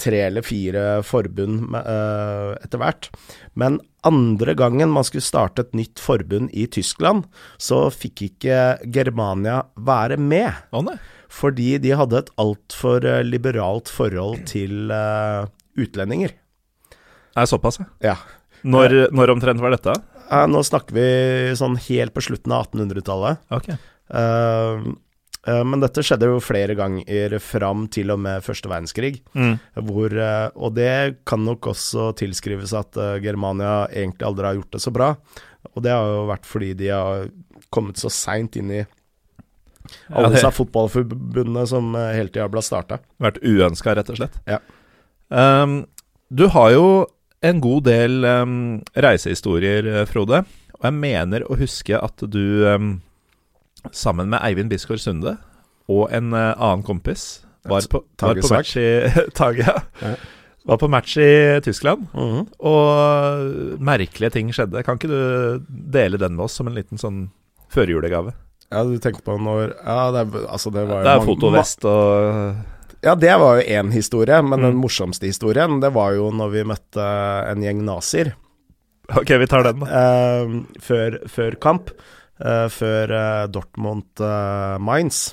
tre 0.00 0.20
eller 0.26 0.44
fire 0.46 0.84
forbund 1.06 1.76
eh, 1.78 2.52
etter 2.60 2.82
hvert. 2.82 3.10
Men 3.54 3.80
andre 4.06 4.54
gangen 4.58 4.92
man 4.92 5.06
skulle 5.06 5.24
starte 5.26 5.64
et 5.64 5.76
nytt 5.78 6.02
forbund 6.02 6.52
i 6.52 6.66
Tyskland, 6.70 7.26
så 7.58 7.86
fikk 7.94 8.26
ikke 8.28 8.62
Germania 8.94 9.62
være 9.76 10.18
med. 10.20 10.66
Nei. 10.76 10.98
Fordi 11.36 11.72
de 11.82 11.96
hadde 11.98 12.20
et 12.22 12.34
altfor 12.40 13.06
eh, 13.06 13.22
liberalt 13.26 13.90
forhold 13.92 14.44
til 14.50 14.92
utlendinger. 15.76 16.36
Det 17.36 17.42
er 17.44 17.48
såpass, 17.50 17.80
ja. 17.82 17.88
Ja. 18.12 18.18
Når, 18.66 19.12
når 19.14 19.30
omtrent 19.34 19.60
var 19.62 19.74
dette? 19.74 19.92
Eh, 20.26 20.46
nå 20.50 20.62
snakker 20.66 20.96
vi 20.96 21.08
sånn 21.58 21.76
helt 21.88 22.14
på 22.14 22.24
slutten 22.24 22.54
av 22.54 22.66
1800-tallet. 22.68 23.42
Okay. 23.54 23.78
Uh, 24.06 24.86
uh, 25.46 25.62
men 25.66 25.82
dette 25.82 26.02
skjedde 26.06 26.28
jo 26.30 26.42
flere 26.42 26.76
ganger 26.78 27.36
fram 27.42 27.86
til 27.92 28.12
og 28.14 28.20
med 28.24 28.44
første 28.46 28.70
verdenskrig. 28.70 29.20
Mm. 29.38 29.56
Hvor, 29.88 30.14
uh, 30.18 30.48
og 30.54 30.76
det 30.78 31.22
kan 31.28 31.44
nok 31.46 31.70
også 31.74 32.10
tilskrives 32.18 32.74
at 32.76 32.98
Germania 33.22 33.86
egentlig 33.90 34.28
aldri 34.28 34.50
har 34.50 34.60
gjort 34.60 34.78
det 34.78 34.84
så 34.86 34.94
bra. 34.94 35.14
Og 35.74 35.82
det 35.86 35.94
har 35.94 36.12
jo 36.12 36.28
vært 36.30 36.46
fordi 36.48 36.74
de 36.78 36.92
har 36.94 37.26
kommet 37.74 37.98
så 38.00 38.10
seint 38.12 38.56
inn 38.58 38.70
i 38.70 38.82
Ja, 38.82 40.16
alle 40.18 40.30
det 40.30 40.38
disse 40.38 40.54
fotballforbundene 40.54 41.66
som 41.70 41.92
hele 41.94 42.30
tida 42.30 42.46
ble 42.50 42.62
starta. 42.64 42.98
vært 43.22 43.38
uønska, 43.42 43.94
rett 43.94 44.10
og 44.10 44.18
slett. 44.18 44.38
Ja. 44.46 44.58
Um, 45.30 45.84
du 46.30 46.46
har 46.50 46.72
jo 46.74 46.86
en 47.48 47.60
god 47.64 47.84
del 47.88 48.24
um, 48.24 48.54
reisehistorier, 48.96 49.86
eh, 50.02 50.06
Frode. 50.10 50.42
Og 50.76 50.84
jeg 50.88 50.92
mener 50.98 51.44
å 51.48 51.56
huske 51.56 51.96
at 51.98 52.24
du 52.30 52.66
um, 52.68 52.88
sammen 53.92 54.28
med 54.32 54.42
Eivind 54.44 54.70
Bisgaard 54.72 55.00
Sunde 55.00 55.36
og 55.88 56.08
en 56.12 56.32
uh, 56.34 56.52
annen 56.58 56.82
kompis 56.86 57.42
var 57.66 57.86
på, 57.90 58.00
var 58.22 58.38
på 58.38 58.50
match 58.52 58.76
i 58.78 58.88
Tage, 59.38 59.64
ja. 59.66 60.14
Var 60.66 60.78
på 60.82 60.88
match 60.90 61.16
i 61.22 61.30
Tyskland, 61.62 62.08
Mhm. 62.14 62.40
og 62.66 63.78
merkelige 63.86 64.32
ting 64.34 64.48
skjedde. 64.54 64.82
Kan 64.86 64.98
ikke 64.98 65.10
du 65.10 65.62
dele 65.94 66.18
den 66.18 66.34
med 66.34 66.44
oss 66.48 66.56
som 66.58 66.66
en 66.66 66.74
liten 66.74 66.98
sånn 66.98 67.28
førjulegave? 67.70 68.32
Ja, 68.72 68.82
du 68.82 68.96
tenker 68.98 69.22
på 69.22 69.36
når 69.38 69.76
Ja, 69.86 70.10
det 70.10 70.24
altså 70.50 70.72
det 70.74 70.82
var 70.88 70.98
jo 70.98 71.04
Det 71.06 71.12
er 71.12 71.20
mange- 71.20 71.28
fotovest 71.30 71.84
og 71.86 72.56
Ja, 73.06 73.14
det 73.14 73.32
var 73.38 73.60
jo 73.60 73.66
én 73.70 73.92
historie, 73.94 74.40
men 74.42 74.58
den 74.64 74.74
Mm. 74.74 74.80
morsomste 74.82 75.28
historien, 75.30 75.78
det 75.80 75.92
var 75.94 76.16
jo 76.18 76.30
når 76.34 76.50
vi 76.56 76.64
møtte 76.66 77.04
en 77.52 77.62
gjeng 77.62 77.84
nazier. 77.86 78.32
Ok, 79.14 79.30
vi 79.38 79.46
tar 79.46 79.62
den, 79.62 79.78
da. 79.84 79.86
eh, 79.86 80.54
før, 80.82 81.20
før 81.30 81.60
kamp, 81.62 81.90
Uh, 82.36 82.66
før 82.68 83.08
uh, 83.16 83.48
eh, 83.48 84.78
Mainz. 84.78 85.32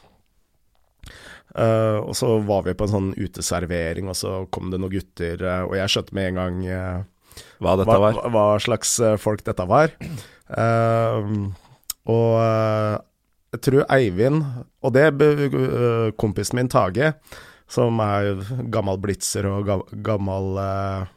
Uh, 1.53 2.00
og 2.08 2.13
så 2.15 2.30
var 2.48 2.63
vi 2.63 2.74
på 2.74 2.86
en 2.88 2.94
sånn 2.94 3.10
uteservering, 3.20 4.08
og 4.08 4.15
så 4.15 4.32
kom 4.50 4.70
det 4.72 4.80
noen 4.80 4.94
gutter, 4.96 5.36
uh, 5.44 5.65
og 5.68 5.75
jeg 5.75 5.92
skjønte 5.92 6.15
med 6.15 6.30
en 6.32 6.39
gang 6.39 6.62
uh, 6.63 7.03
Hva 7.60 7.75
dette 7.82 7.98
var. 8.00 8.15
hva- 8.15 8.32
hva 8.32 8.46
slags 8.63 8.96
eh, 9.03 9.18
folk 9.20 9.44
dette 9.44 9.65
var. 9.68 9.92
Eh, 10.48 11.27
og 12.08 12.32
eh, 12.39 12.98
jeg 13.51 13.62
tror 13.68 13.86
Eivind, 13.89 14.44
og 14.82 14.94
det 14.96 15.06
eh, 15.12 16.12
kompisen 16.15 16.56
min 16.62 16.70
Tage, 16.72 17.13
som 17.72 18.00
er 18.03 18.43
gammel 18.74 19.00
blitzer 19.01 19.48
og 19.50 19.70
gammel 20.05 20.58
eh, 20.62 21.12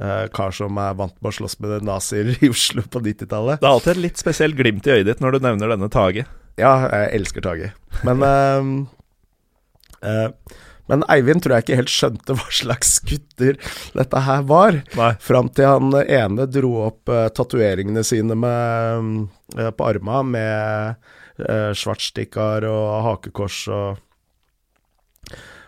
eh, 0.00 0.26
kar 0.34 0.54
som 0.54 0.78
er 0.80 0.96
vant 0.98 1.16
med 1.20 1.30
å 1.30 1.36
slåss 1.38 1.58
med 1.62 1.86
nazier 1.86 2.34
i 2.34 2.50
Oslo 2.52 2.84
på 2.86 3.02
90-tallet. 3.04 3.60
Det 3.62 3.68
er 3.68 3.72
alltid 3.72 3.96
et 3.96 4.04
litt 4.08 4.22
spesielt 4.22 4.58
glimt 4.58 4.86
i 4.88 4.98
øyet 4.98 5.08
ditt 5.10 5.24
når 5.24 5.36
du 5.36 5.48
nevner 5.48 5.74
denne 5.74 5.90
Tage. 5.92 6.26
Ja, 6.60 6.76
jeg 6.86 7.10
elsker 7.18 7.44
Tage. 7.44 7.72
Men 8.06 8.22
eh, 8.28 8.70
eh, 10.10 10.60
Men 10.90 11.00
Eivind 11.08 11.40
tror 11.40 11.56
jeg 11.56 11.64
ikke 11.64 11.78
helt 11.80 11.92
skjønte 11.92 12.34
hva 12.36 12.50
slags 12.52 12.98
gutter 13.08 13.56
dette 13.96 14.20
her 14.26 14.42
var. 14.44 14.82
Nei. 14.98 15.12
Fram 15.16 15.48
Fram 15.48 15.48
til 15.56 15.70
han 15.70 15.94
ene 16.04 16.44
dro 16.44 16.74
opp 16.90 17.08
uh, 17.08 17.30
tatoveringene 17.32 18.02
sine 18.04 18.36
med, 18.36 19.24
uh, 19.56 19.70
på 19.72 19.86
arma 19.88 20.20
med 20.28 21.00
uh, 21.40 21.72
svartstikkar 21.72 22.68
og 22.68 22.90
hakekors 23.08 23.62
og 23.72 24.02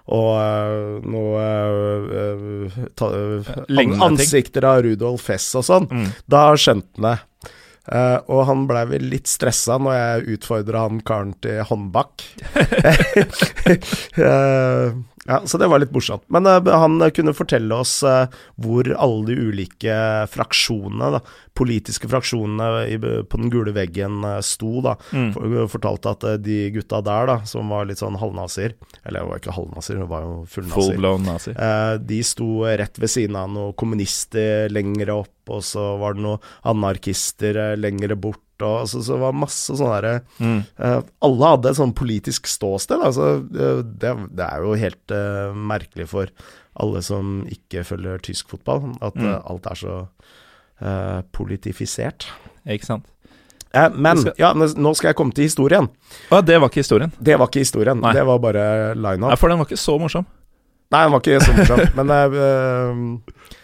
og 0.06 0.28
eh, 0.38 1.06
noe 1.10 1.46
eh, 2.22 2.76
ta, 2.94 3.08
Lignende. 3.66 4.04
Ansikter 4.06 4.66
av 4.68 4.84
Rudolf 4.86 5.26
Hess 5.32 5.48
og 5.58 5.66
sånn. 5.66 5.88
Mm. 5.90 6.10
Da 6.30 6.42
skjønte 6.54 7.00
han 7.00 7.08
det. 7.08 7.16
Eh, 7.86 8.18
og 8.26 8.46
han 8.48 8.66
blei 8.66 8.84
vel 8.90 9.10
litt 9.12 9.30
stressa 9.30 9.78
når 9.78 9.98
jeg 9.98 10.36
utfordra 10.36 10.86
han 10.86 11.02
karen 11.06 11.34
til 11.44 11.62
håndbak. 11.68 12.24
uh, 14.18 14.90
ja, 15.30 15.40
så 15.44 15.58
det 15.58 15.68
var 15.70 15.82
litt 15.82 15.94
morsomt. 15.94 16.26
Men 16.32 16.48
uh, 16.50 16.58
han 16.74 16.98
kunne 17.14 17.34
fortelle 17.36 17.78
oss 17.78 17.98
hvor 18.02 18.90
alle 18.90 19.26
de 19.30 19.50
ulike 19.50 19.96
fraksjonene, 20.32 21.12
da, 21.16 21.22
politiske 21.56 22.08
fraksjonene 22.10 22.84
i, 22.90 22.98
på 22.98 23.40
den 23.40 23.52
gule 23.52 23.72
veggen 23.76 24.24
sto, 24.44 24.80
da. 24.84 24.96
Mm. 25.14 25.30
For, 25.36 25.56
fortalte 25.76 26.12
at 26.16 26.26
de 26.44 26.58
gutta 26.74 27.00
der, 27.06 27.30
da, 27.30 27.38
som 27.48 27.70
var 27.72 27.86
litt 27.88 28.00
sånn 28.02 28.18
halvnazier 28.20 28.74
Eller 29.06 29.22
det 29.22 29.28
var 29.30 29.40
ikke 29.40 29.56
halvnazier, 29.56 30.02
det 30.02 30.10
var 30.10 30.26
jo 30.26 30.34
Full 30.50 30.66
fullnazier. 30.68 30.98
blown 31.00 31.26
nazi. 31.26 31.54
Eh, 31.54 31.94
de 32.02 32.20
sto 32.26 32.50
rett 32.66 33.00
ved 33.00 33.10
siden 33.12 33.38
av 33.38 33.48
noen 33.52 33.74
kommunister 33.78 34.70
lenger 34.72 35.14
opp, 35.16 35.32
og 35.50 35.62
så 35.64 35.84
var 36.00 36.14
det 36.16 36.22
noen 36.24 36.38
anarkister 36.64 37.76
lengre 37.78 38.16
bort. 38.16 38.42
Og 38.64 38.86
så, 38.88 39.02
så 39.04 39.18
var 39.20 39.34
det 39.34 39.40
masse 39.42 39.74
sånne 39.76 39.96
derre 40.00 40.14
Mm. 40.40 40.60
uh, 40.80 41.02
Alle 41.26 41.50
hadde 41.52 41.68
et 41.74 41.76
sånn 41.76 41.92
politisk 41.92 42.46
ståsted. 42.48 43.02
Altså, 43.04 43.26
eh, 43.52 43.82
det, 43.84 44.12
det 44.32 44.46
er 44.46 44.62
jo 44.64 44.78
helt 44.80 45.12
uh, 45.12 45.52
merkelig 45.52 46.06
for 46.08 46.32
alle 46.80 47.02
som 47.04 47.42
ikke 47.52 47.84
følger 47.84 48.18
tysk 48.24 48.48
fotball, 48.54 48.94
at 49.04 49.14
Mm. 49.14 49.28
eh, 49.28 49.42
alt 49.52 49.66
er 49.66 49.74
så 49.82 49.98
eh, 50.80 51.20
politifisert. 51.36 52.26
Ikke 52.66 52.84
sant? 52.88 53.04
Eh, 53.76 53.88
men 53.92 54.16
skal- 54.24 54.34
ja, 54.40 54.52
nå 54.54 54.94
skal 54.96 55.08
jeg 55.12 55.16
komme 55.16 55.32
til 55.36 55.44
historien. 55.44 55.88
Å, 56.32 56.40
det 56.44 56.58
var 56.60 56.68
ikke 56.72 56.80
historien. 56.84 57.12
Det 57.20 57.36
var 57.38 57.48
ikke 57.48 57.60
historien, 57.64 58.00
Nei. 58.00 58.12
det 58.16 58.24
var 58.24 58.38
bare 58.40 58.94
line-up. 58.96 59.30
Ja, 59.30 59.36
for 59.36 59.48
den 59.52 59.58
var 59.60 59.66
ikke 59.68 59.80
så 59.80 59.98
morsom. 60.00 60.24
Nei, 60.92 61.02
den 61.04 61.12
var 61.12 61.20
ikke 61.20 61.40
så 61.44 61.56
morsom, 61.56 61.80
men 61.98 62.10
eh, 62.10 62.24
eh, 62.40 62.94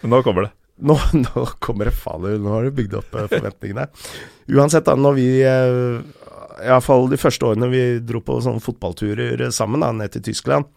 Men 0.03 0.09
nå 0.13 0.21
kommer 0.25 0.47
det. 0.49 0.51
Nå, 0.81 0.97
nå 1.13 1.45
kommer 1.61 1.85
det 1.89 1.95
faen 1.95 2.25
Nå 2.41 2.53
har 2.55 2.65
du 2.65 2.75
bygd 2.75 2.95
opp 2.97 3.15
eh, 3.15 3.27
forventningene. 3.31 3.87
Uansett, 4.53 4.85
da, 4.87 4.95
når 4.97 5.17
vi 5.19 5.27
eh, 5.45 5.99
Iallfall 6.63 7.09
de 7.11 7.19
første 7.21 7.45
årene 7.49 7.69
vi 7.71 7.83
dro 8.05 8.21
på 8.25 8.39
sånne 8.43 8.63
fotballturer 8.63 9.43
sammen, 9.53 9.83
da, 9.85 9.91
ned 9.95 10.13
til 10.13 10.25
Tyskland 10.29 10.69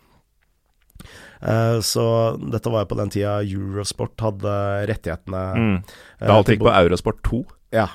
eh, 1.40 1.78
Så 1.84 2.06
dette 2.40 2.72
var 2.72 2.84
jo 2.84 2.90
på 2.92 2.98
den 3.00 3.12
tida 3.12 3.38
Eurosport 3.44 4.20
hadde 4.24 4.56
rettighetene. 4.90 5.44
Mm. 5.56 5.78
Da 6.22 6.36
alt 6.38 6.52
gikk 6.52 6.64
på 6.66 6.74
Eurosport 6.74 7.22
2, 7.28 7.44
Ja. 7.76 7.88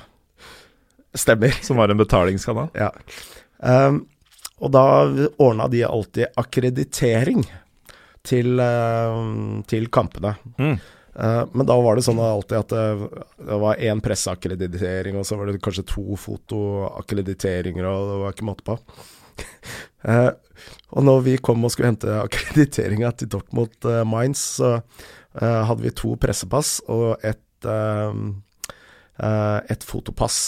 Stemmer. 1.13 1.51
som 1.65 1.75
var 1.77 1.91
en 1.91 1.99
betalingskanal. 1.99 2.71
Ja. 2.85 2.91
Um, 3.61 4.05
og 4.61 4.71
da 4.73 4.83
ordna 5.41 5.67
de 5.69 5.83
alltid 5.85 6.37
akkreditering 6.37 7.43
til, 8.25 8.59
eh, 8.61 9.17
til 9.69 9.87
kampene. 9.93 10.35
Mm. 10.57 10.75
Eh, 11.15 11.43
men 11.51 11.67
da 11.67 11.75
var 11.81 11.97
det 11.97 12.05
sånn 12.05 12.19
alltid 12.23 12.57
at 12.61 12.73
det, 12.73 13.57
var 13.63 13.81
én 13.81 14.01
presseakkreditering, 14.03 15.17
og 15.19 15.27
så 15.27 15.37
var 15.39 15.49
det 15.49 15.61
kanskje 15.63 15.87
to 15.91 16.17
fotoakkrediteringer, 16.19 17.87
og 17.87 18.11
det 18.11 18.19
var 18.23 18.37
ikke 18.37 18.51
måte 18.51 18.69
på. 18.71 18.79
Eh, 20.01 20.31
og 20.97 21.03
når 21.05 21.19
vi 21.21 21.33
kom 21.45 21.61
og 21.61 21.69
skulle 21.69 21.91
hente 21.91 22.09
akkrediteringa 22.23 23.11
til 23.19 23.27
Dortmund 23.29 23.85
uh, 23.85 23.99
Mainz, 24.01 24.39
så 24.57 24.79
hadde 25.37 25.83
vi 25.83 25.91
to 25.93 26.15
pressepass 26.17 26.71
og 26.89 27.21
et, 27.21 27.67
et 29.21 29.85
fotopass. 29.85 30.39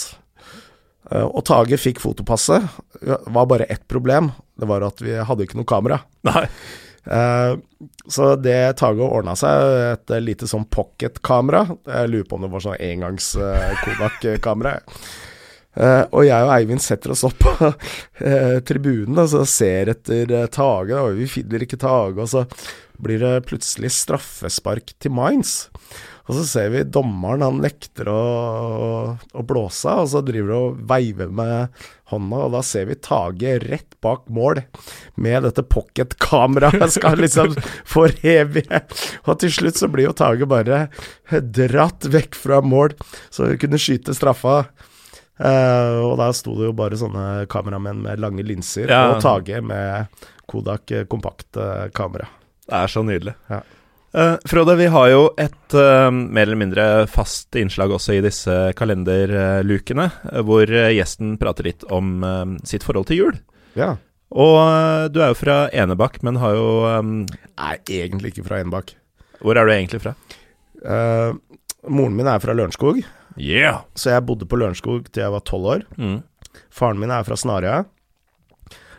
og 1.22 1.38
Tage 1.46 1.78
fikk 1.78 2.02
fotopasset. 2.02 2.66
Det 2.98 3.20
var 3.30 3.46
bare 3.46 3.70
ett 3.70 3.86
problem. 3.86 4.32
Det 4.58 4.66
var 4.66 4.88
at 4.90 4.98
vi 5.06 5.14
hadde 5.14 5.46
ikke 5.46 5.62
noe 5.62 5.70
kamera. 5.70 6.00
Nei. 6.26 6.48
Så 7.04 8.30
det 8.40 8.76
Tage 8.80 9.04
ordna 9.04 9.34
seg, 9.36 9.74
et 9.92 10.12
lite 10.24 10.48
sånn 10.48 10.64
pocketkamera. 10.72 11.66
Jeg 11.84 12.10
lurer 12.10 12.26
på 12.30 12.38
om 12.38 12.46
det 12.46 12.52
var 12.54 12.64
sånn 12.64 12.80
engangs 12.80 13.34
Kodak-kamera. 13.84 14.78
Uh, 15.74 16.06
og 16.14 16.22
jeg 16.22 16.46
og 16.46 16.52
Eivind 16.54 16.82
setter 16.84 17.10
oss 17.10 17.24
opp 17.26 17.40
på 17.42 17.50
uh, 17.66 18.58
tribunen 18.66 19.18
og 19.18 19.32
ser 19.50 19.90
etter 19.90 20.30
uh, 20.30 20.46
Tage, 20.46 20.94
og 20.94 21.18
vi 21.18 21.26
finner 21.30 21.64
ikke 21.66 21.80
Tage. 21.82 22.14
Og 22.22 22.30
så 22.30 22.44
blir 23.02 23.18
det 23.22 23.46
plutselig 23.48 23.90
straffespark 23.96 24.94
til 25.02 25.14
Mainz. 25.16 25.64
Og 26.24 26.38
så 26.38 26.44
ser 26.48 26.70
vi 26.72 26.84
dommeren, 26.88 27.42
han 27.44 27.58
nekter 27.60 28.08
å, 28.08 28.20
å 29.18 29.42
blåse, 29.44 29.90
og 29.90 30.06
så 30.08 30.22
driver 30.24 30.54
han 30.54 30.70
og 30.70 30.78
veiver 30.88 31.34
med 31.42 31.82
hånda, 32.14 32.40
og 32.46 32.54
da 32.56 32.62
ser 32.66 32.88
vi 32.88 32.98
Tage 33.04 33.58
rett 33.62 33.98
bak 34.04 34.24
mål 34.32 34.62
med 35.20 35.44
dette 35.46 35.64
pocketkameraet. 35.66 36.86
Skal 36.96 37.20
liksom 37.22 37.54
forevige. 37.88 38.82
Og 39.26 39.38
til 39.42 39.52
slutt 39.54 39.80
så 39.80 39.90
blir 39.92 40.08
jo 40.08 40.16
Tage 40.16 40.48
bare 40.50 40.86
dratt 41.30 42.08
vekk 42.10 42.38
fra 42.38 42.60
mål, 42.64 42.96
så 43.30 43.50
hun 43.50 43.60
kunne 43.60 43.80
skyte 43.80 44.16
straffa. 44.16 44.62
Uh, 45.34 45.98
og 46.12 46.18
der 46.20 46.34
sto 46.38 46.52
det 46.54 46.68
jo 46.68 46.76
bare 46.78 46.98
sånne 46.98 47.48
kameramenn 47.50 48.04
med 48.04 48.20
lange 48.22 48.44
linser, 48.46 48.86
ja. 48.86 49.08
og 49.10 49.22
Tage 49.24 49.58
med 49.66 50.22
Kodak 50.50 50.92
kompakt 51.10 51.58
uh, 51.58 51.88
kamera. 51.94 52.28
Det 52.64 52.76
er 52.78 52.92
så 52.92 53.02
nydelig. 53.04 53.34
Ja. 53.50 53.64
Uh, 54.14 54.36
Frode, 54.46 54.76
vi 54.78 54.86
har 54.86 55.08
jo 55.10 55.22
et 55.42 55.74
uh, 55.74 56.10
mer 56.14 56.46
eller 56.46 56.60
mindre 56.60 56.84
fast 57.10 57.56
innslag 57.58 57.90
også 57.96 58.14
i 58.14 58.22
disse 58.22 58.54
kalenderlukene, 58.78 60.06
hvor 60.46 60.70
gjesten 60.70 61.34
prater 61.40 61.66
litt 61.70 61.86
om 61.90 62.22
sitt 62.62 62.86
forhold 62.86 63.08
til 63.10 63.20
jul. 63.20 63.40
Ja. 63.74 63.96
Og 64.34 65.10
du 65.14 65.18
er 65.22 65.32
jo 65.32 65.38
fra 65.38 65.56
Enebakk, 65.74 66.20
men 66.26 66.38
har 66.42 66.54
jo 66.56 66.68
um, 66.86 67.16
Nei, 67.26 67.74
egentlig 67.90 68.32
ikke 68.32 68.46
fra 68.46 68.62
Enebakk. 68.62 68.94
Hvor 69.42 69.58
er 69.58 69.66
du 69.66 69.74
egentlig 69.74 70.02
fra? 70.04 70.14
moren 71.88 72.16
min 72.16 72.28
er 72.28 72.42
fra 72.42 72.52
Lørenskog. 72.52 72.98
Yeah. 73.40 73.84
Så 73.96 74.12
jeg 74.12 74.24
bodde 74.28 74.46
på 74.48 74.58
Lørenskog 74.60 75.06
til 75.10 75.24
jeg 75.24 75.32
var 75.32 75.44
tolv 75.48 75.70
år. 75.72 75.84
Mm. 75.96 76.18
Faren 76.74 77.00
min 77.00 77.12
er 77.14 77.24
fra 77.26 77.38
Snarøya. 77.40 77.84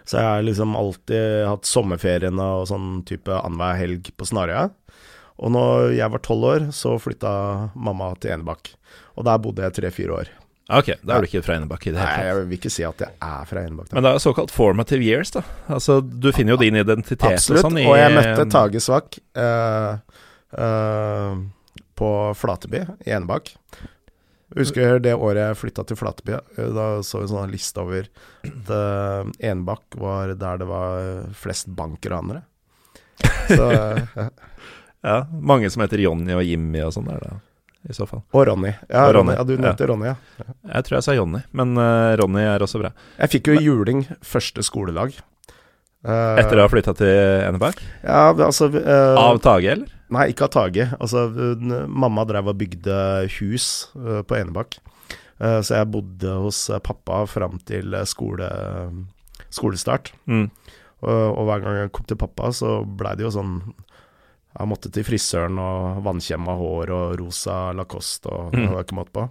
Så 0.06 0.20
jeg 0.20 0.30
har 0.30 0.46
liksom 0.46 0.76
alltid 0.78 1.46
hatt 1.50 1.68
sommerferiene 1.70 2.48
og 2.60 2.68
sånn 2.70 2.90
type 3.10 3.34
annenhver 3.34 3.80
helg 3.82 4.10
på 4.16 4.28
Snarøya. 4.30 4.70
Og 5.44 5.52
når 5.52 5.96
jeg 5.98 6.14
var 6.14 6.24
tolv 6.24 6.48
år, 6.48 6.66
så 6.76 6.96
flytta 7.02 7.32
mamma 7.76 8.14
til 8.22 8.38
Enebakk. 8.38 8.72
Og 9.20 9.26
der 9.28 9.42
bodde 9.44 9.66
jeg 9.66 9.76
tre-fire 9.80 10.20
år. 10.22 10.30
Ok, 10.66 10.96
da 11.06 11.18
er 11.18 11.26
du 11.26 11.28
ikke 11.30 11.44
fra 11.46 11.60
Enebakk 11.60 11.84
i 11.86 11.92
det 11.94 12.00
hele 12.00 12.08
tatt? 12.10 12.22
Nei, 12.22 12.30
jeg 12.30 12.38
vil 12.38 12.58
ikke 12.58 12.72
si 12.74 12.86
at 12.88 13.02
jeg 13.04 13.14
er 13.28 13.50
fra 13.50 13.66
Enebakk. 13.68 13.92
Men 13.94 14.06
det 14.06 14.14
er 14.14 14.24
såkalt 14.24 14.54
formative 14.54 15.06
years, 15.06 15.34
da. 15.36 15.44
Altså, 15.70 16.00
du 16.02 16.32
finner 16.34 16.56
jo 16.56 16.62
din 16.64 16.80
identitet 16.80 17.28
Absolutt, 17.30 17.60
og 17.60 17.68
sånn 17.68 17.82
i 17.84 17.86
Og 17.86 18.00
jeg 18.00 18.16
møtte 18.16 18.48
Tage 18.54 18.82
Svakk 18.82 19.20
eh, 19.38 19.92
eh, 20.66 21.44
på 22.02 22.10
Flateby 22.40 22.82
i 23.06 23.14
Enebakk. 23.14 23.54
Husker 24.54 25.00
det 25.02 25.16
året 25.18 25.42
jeg 25.42 25.58
flytta 25.58 25.86
til 25.90 25.98
Flateby. 25.98 26.38
Da 26.76 26.86
så 27.04 27.24
vi 27.24 27.26
en 27.26 27.32
sånn 27.32 27.54
liste 27.54 27.82
over 27.82 28.06
at 28.46 28.70
Enbakk 28.70 29.40
Enebakk 29.42 29.98
var 29.98 30.36
der 30.38 30.62
det 30.62 30.68
var 30.70 31.24
flest 31.34 31.72
bankranere. 31.74 32.44
Så 33.50 33.72
ja. 33.72 34.30
ja. 35.10 35.18
Mange 35.42 35.70
som 35.74 35.84
heter 35.86 36.04
Jonny 36.04 36.36
og 36.36 36.44
Jimmy 36.46 36.84
og 36.86 36.94
sånn 36.96 37.10
der, 37.10 37.22
da. 37.24 37.42
I 37.86 37.94
så 37.94 38.08
fall. 38.10 38.24
Og 38.34 38.48
Ronny. 38.50 38.72
Ja, 38.90 39.06
og 39.06 39.14
Ronny. 39.20 39.36
ja 39.38 39.46
du 39.46 39.54
nevnte 39.60 39.86
ja. 39.86 39.90
Ronny, 39.92 40.10
ja. 40.10 40.46
Jeg 40.72 40.88
tror 40.88 40.98
jeg 40.98 41.06
sa 41.06 41.14
Jonny, 41.14 41.42
men 41.54 41.76
uh, 41.78 42.16
Ronny 42.18 42.42
er 42.42 42.66
også 42.66 42.82
bra. 42.82 42.90
Jeg 43.20 43.34
fikk 43.36 43.52
jo 43.52 43.60
juling 43.62 44.02
første 44.26 44.66
skoledag. 44.66 45.20
Uh, 46.06 46.38
Etter 46.42 46.58
å 46.58 46.66
ha 46.66 46.72
flytta 46.72 46.96
til 46.98 47.14
Enebakk? 47.46 47.82
Ja, 48.02 48.30
altså 48.34 48.72
uh, 48.74 49.18
Av 49.22 49.38
Tage, 49.42 49.78
eller? 49.78 49.94
Nei, 50.14 50.30
ikke 50.32 50.46
av 50.48 50.54
Tage. 50.54 50.90
Altså, 51.02 51.26
mamma 51.90 52.26
drev 52.30 52.52
og 52.52 52.60
bygde 52.60 52.98
hus 53.40 53.70
på 53.96 54.38
Enebakk. 54.38 54.78
Så 55.40 55.76
jeg 55.76 55.90
bodde 55.92 56.36
hos 56.44 56.60
pappa 56.86 57.24
fram 57.28 57.58
til 57.68 57.96
skole, 58.08 58.48
skolestart. 59.50 60.14
Mm. 60.30 60.46
Og, 61.06 61.10
og, 61.10 61.42
hver 61.50 61.64
gang 61.64 61.80
jeg 61.80 61.92
kom 61.96 62.08
til 62.08 62.20
pappa, 62.22 62.52
så 62.56 62.78
blei 62.86 63.16
det 63.18 63.26
jo 63.26 63.34
sånn 63.36 63.58
Jeg 64.56 64.70
måtte 64.72 64.90
til 64.94 65.04
frisøren 65.04 65.58
og 65.60 66.00
vannkjemma 66.06 66.54
hår 66.56 66.94
og 66.96 67.18
rosa 67.20 67.58
Lacoste 67.76 68.32
og 68.32 68.56
mm. 68.56 68.62
det 68.62 68.70
var 68.72 68.86
ikke 68.86 69.00
måte 69.02 69.16
på. 69.18 69.26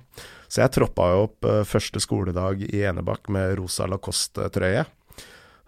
Så 0.48 0.60
jeg 0.60 0.74
troppa 0.74 1.08
jo 1.14 1.22
opp 1.30 1.48
første 1.70 2.02
skoledag 2.02 2.66
i 2.68 2.82
Enebakk 2.84 3.30
med 3.32 3.56
rosa 3.62 3.88
Lacoste-trøye. 3.88 4.84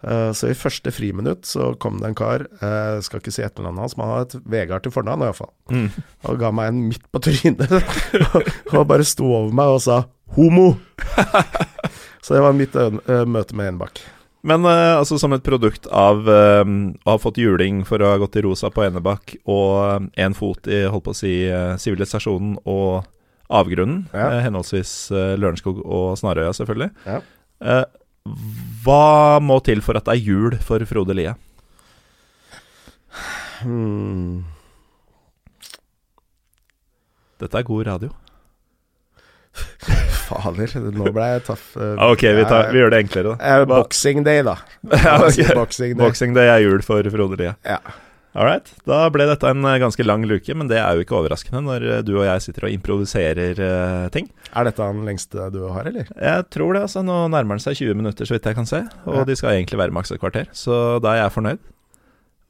Uh, 0.05 0.29
så 0.29 0.51
i 0.51 0.57
første 0.57 0.91
friminutt 0.93 1.47
så 1.49 1.71
kom 1.81 1.97
det 1.97 2.11
en 2.11 2.17
kar, 2.17 2.43
jeg 2.61 3.05
skal 3.05 3.21
ikke 3.21 3.31
si 3.33 3.41
etternavnet 3.41 3.81
hans, 3.81 3.95
men 3.97 4.05
han 4.05 4.13
har 4.13 4.27
et 4.27 4.35
Vegard 4.45 4.85
til 4.85 4.93
fornavn 4.93 5.25
iallfall, 5.25 5.49
mm. 5.73 5.87
og 6.29 6.37
ga 6.37 6.51
meg 6.53 6.69
en 6.69 6.83
midt 6.91 7.07
på 7.09 7.21
trynet. 7.25 7.73
og, 8.75 8.83
bare 8.85 9.07
sto 9.07 9.25
over 9.25 9.55
meg 9.57 9.73
og 9.73 9.81
sa 9.87 10.03
'homo'. 10.35 10.75
så 12.23 12.37
det 12.37 12.45
var 12.45 12.53
mitt 12.53 12.77
uh, 12.77 13.25
møte 13.25 13.57
med 13.57 13.73
Enebakk. 13.73 14.03
Men 14.47 14.63
altså 14.63 15.17
som 15.19 15.33
et 15.33 15.43
produkt 15.43 15.89
av 15.91 16.21
å 16.23 17.09
ha 17.09 17.15
fått 17.19 17.39
juling 17.41 17.81
for 17.83 17.99
å 17.99 18.13
ha 18.13 18.19
gått 18.21 18.37
i 18.37 18.43
rosa 18.45 18.69
på 18.71 18.85
Enebakk, 18.85 19.33
og 19.49 20.05
én 20.15 20.37
fot 20.37 20.69
i 20.71 20.85
holdt 20.87 21.03
på 21.03 21.11
å 21.11 21.17
si 21.17 21.33
sivilisasjonen 21.81 22.53
og 22.63 23.09
avgrunnen, 23.49 24.05
ja. 24.13 24.29
henholdsvis 24.45 25.09
Lørenskog 25.41 25.81
og 25.83 26.15
Snarøya, 26.21 26.53
selvfølgelig. 26.55 26.93
Ja. 27.09 27.19
Hva 28.85 29.39
må 29.43 29.59
til 29.65 29.81
for 29.85 29.99
at 29.99 30.07
det 30.07 30.17
er 30.17 30.29
jul 30.29 30.57
for 30.63 30.83
Frode 30.89 31.15
Lie? 31.17 31.33
Hmm. 33.63 34.45
Dette 37.41 37.59
er 37.59 37.67
god 37.67 37.85
radio. 37.87 38.13
Fader, 40.27 40.73
nå 40.91 41.11
ble 41.15 41.29
jeg 41.31 41.45
tøff. 41.47 41.69
ok, 41.77 42.23
vi, 42.35 42.43
tar, 42.49 42.71
vi, 42.73 42.81
gjør 42.81 42.91
det 42.93 42.99
enklere, 43.05 43.35
da. 43.37 43.61
Boxing 43.69 44.25
day, 44.27 44.43
da. 44.45 44.57
ja, 44.91 45.15
okay. 45.23 45.53
boxing, 45.55 45.95
day. 45.95 46.01
boxing 46.01 46.35
day 46.37 46.51
er 46.51 46.65
jul 46.65 46.83
for 46.85 47.07
Frode 47.13 47.39
Lie. 47.39 47.55
Ja. 47.65 47.79
All. 48.37 48.59
Da 48.85 48.99
ble 49.13 49.25
dette 49.25 49.49
en 49.49 49.65
eh, 49.65 49.79
ganske 49.81 50.05
lang 50.05 50.25
luke, 50.29 50.53
men 50.57 50.69
det 50.69 50.77
er 50.77 50.95
jo 50.95 51.05
ikke 51.05 51.17
overraskende 51.17 51.63
når 51.65 51.85
eh, 51.87 52.01
du 52.05 52.13
og 52.19 52.27
jeg 52.27 52.43
sitter 52.45 52.67
og 52.67 52.75
improviserer 52.75 53.61
uh, 53.61 54.09
ting. 54.13 54.29
Er 54.53 54.67
dette 54.67 54.83
den 54.83 55.07
lengste 55.07 55.47
du 55.53 55.63
har, 55.73 55.89
eller? 55.89 56.09
Jeg 56.13 56.45
tror 56.53 56.77
det. 56.77 56.83
altså 56.85 57.01
Nå 57.05 57.23
nærmer 57.33 57.57
den 57.57 57.65
seg 57.65 57.79
20 57.79 57.97
minutter, 57.97 58.29
så 58.29 58.35
vidt 58.35 58.45
jeg 58.45 58.57
kan 58.59 58.69
se. 58.69 58.83
Og 59.09 59.21
ja. 59.21 59.25
de 59.27 59.37
skal 59.39 59.55
egentlig 59.55 59.81
være 59.81 59.95
maks 59.95 60.13
et 60.13 60.21
kvarter, 60.21 60.51
så 60.53 60.99
da 61.03 61.15
er 61.15 61.23
jeg 61.23 61.35
fornøyd. 61.37 61.63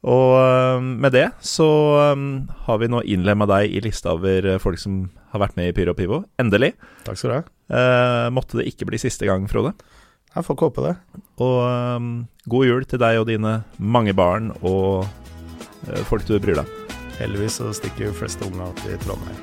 Og 0.08 0.34
uh, 0.36 0.78
med 0.78 1.16
det 1.16 1.26
så 1.42 1.68
um, 2.14 2.26
har 2.68 2.82
vi 2.82 2.90
nå 2.92 3.00
innlemma 3.08 3.48
deg 3.50 3.72
i 3.72 3.82
lista 3.82 4.12
over 4.14 4.60
folk 4.62 4.78
som 4.78 5.06
har 5.32 5.42
vært 5.42 5.56
med 5.58 5.72
i 5.72 5.76
Pyro 5.76 5.96
Pivo. 5.96 6.22
Endelig. 6.40 6.74
Takk 7.08 7.20
skal 7.20 7.32
du 7.32 7.38
ha. 7.38 7.46
Uh, 7.68 8.26
måtte 8.36 8.60
det 8.60 8.68
ikke 8.70 8.86
bli 8.88 9.00
siste 9.00 9.26
gang, 9.28 9.48
Frode. 9.50 9.72
Jeg 10.34 10.44
får 10.44 10.54
ikke 10.54 10.68
håpe 10.68 10.84
det. 10.84 10.94
Og 11.40 11.56
um, 11.64 12.12
god 12.52 12.68
jul 12.68 12.86
til 12.88 13.00
deg 13.00 13.22
og 13.22 13.26
dine 13.32 13.62
mange 13.80 14.12
barn 14.16 14.52
og 14.60 15.08
folk 16.08 16.26
du 16.28 16.36
bryr 16.42 16.60
deg 16.60 16.96
Heldigvis 17.18 17.58
så 17.58 17.72
stikker 17.74 18.08
jo 18.08 18.14
fleste 18.14 18.46
unga 18.46 18.68
til 18.84 18.98
Trondheim. 19.02 19.38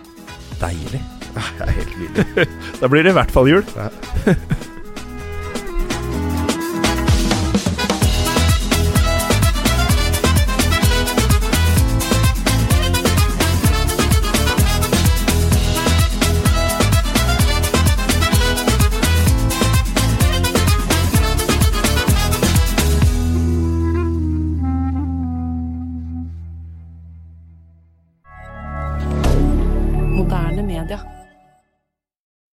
Deilig. 0.62 1.02
Det 1.58 1.66
er 1.66 1.74
helt 1.76 1.98
nydelig. 2.00 2.46
da 2.82 2.92
blir 2.92 3.04
det 3.04 3.12
i 3.12 3.18
hvert 3.20 3.36
fall 3.36 3.52
jul. 3.52 3.66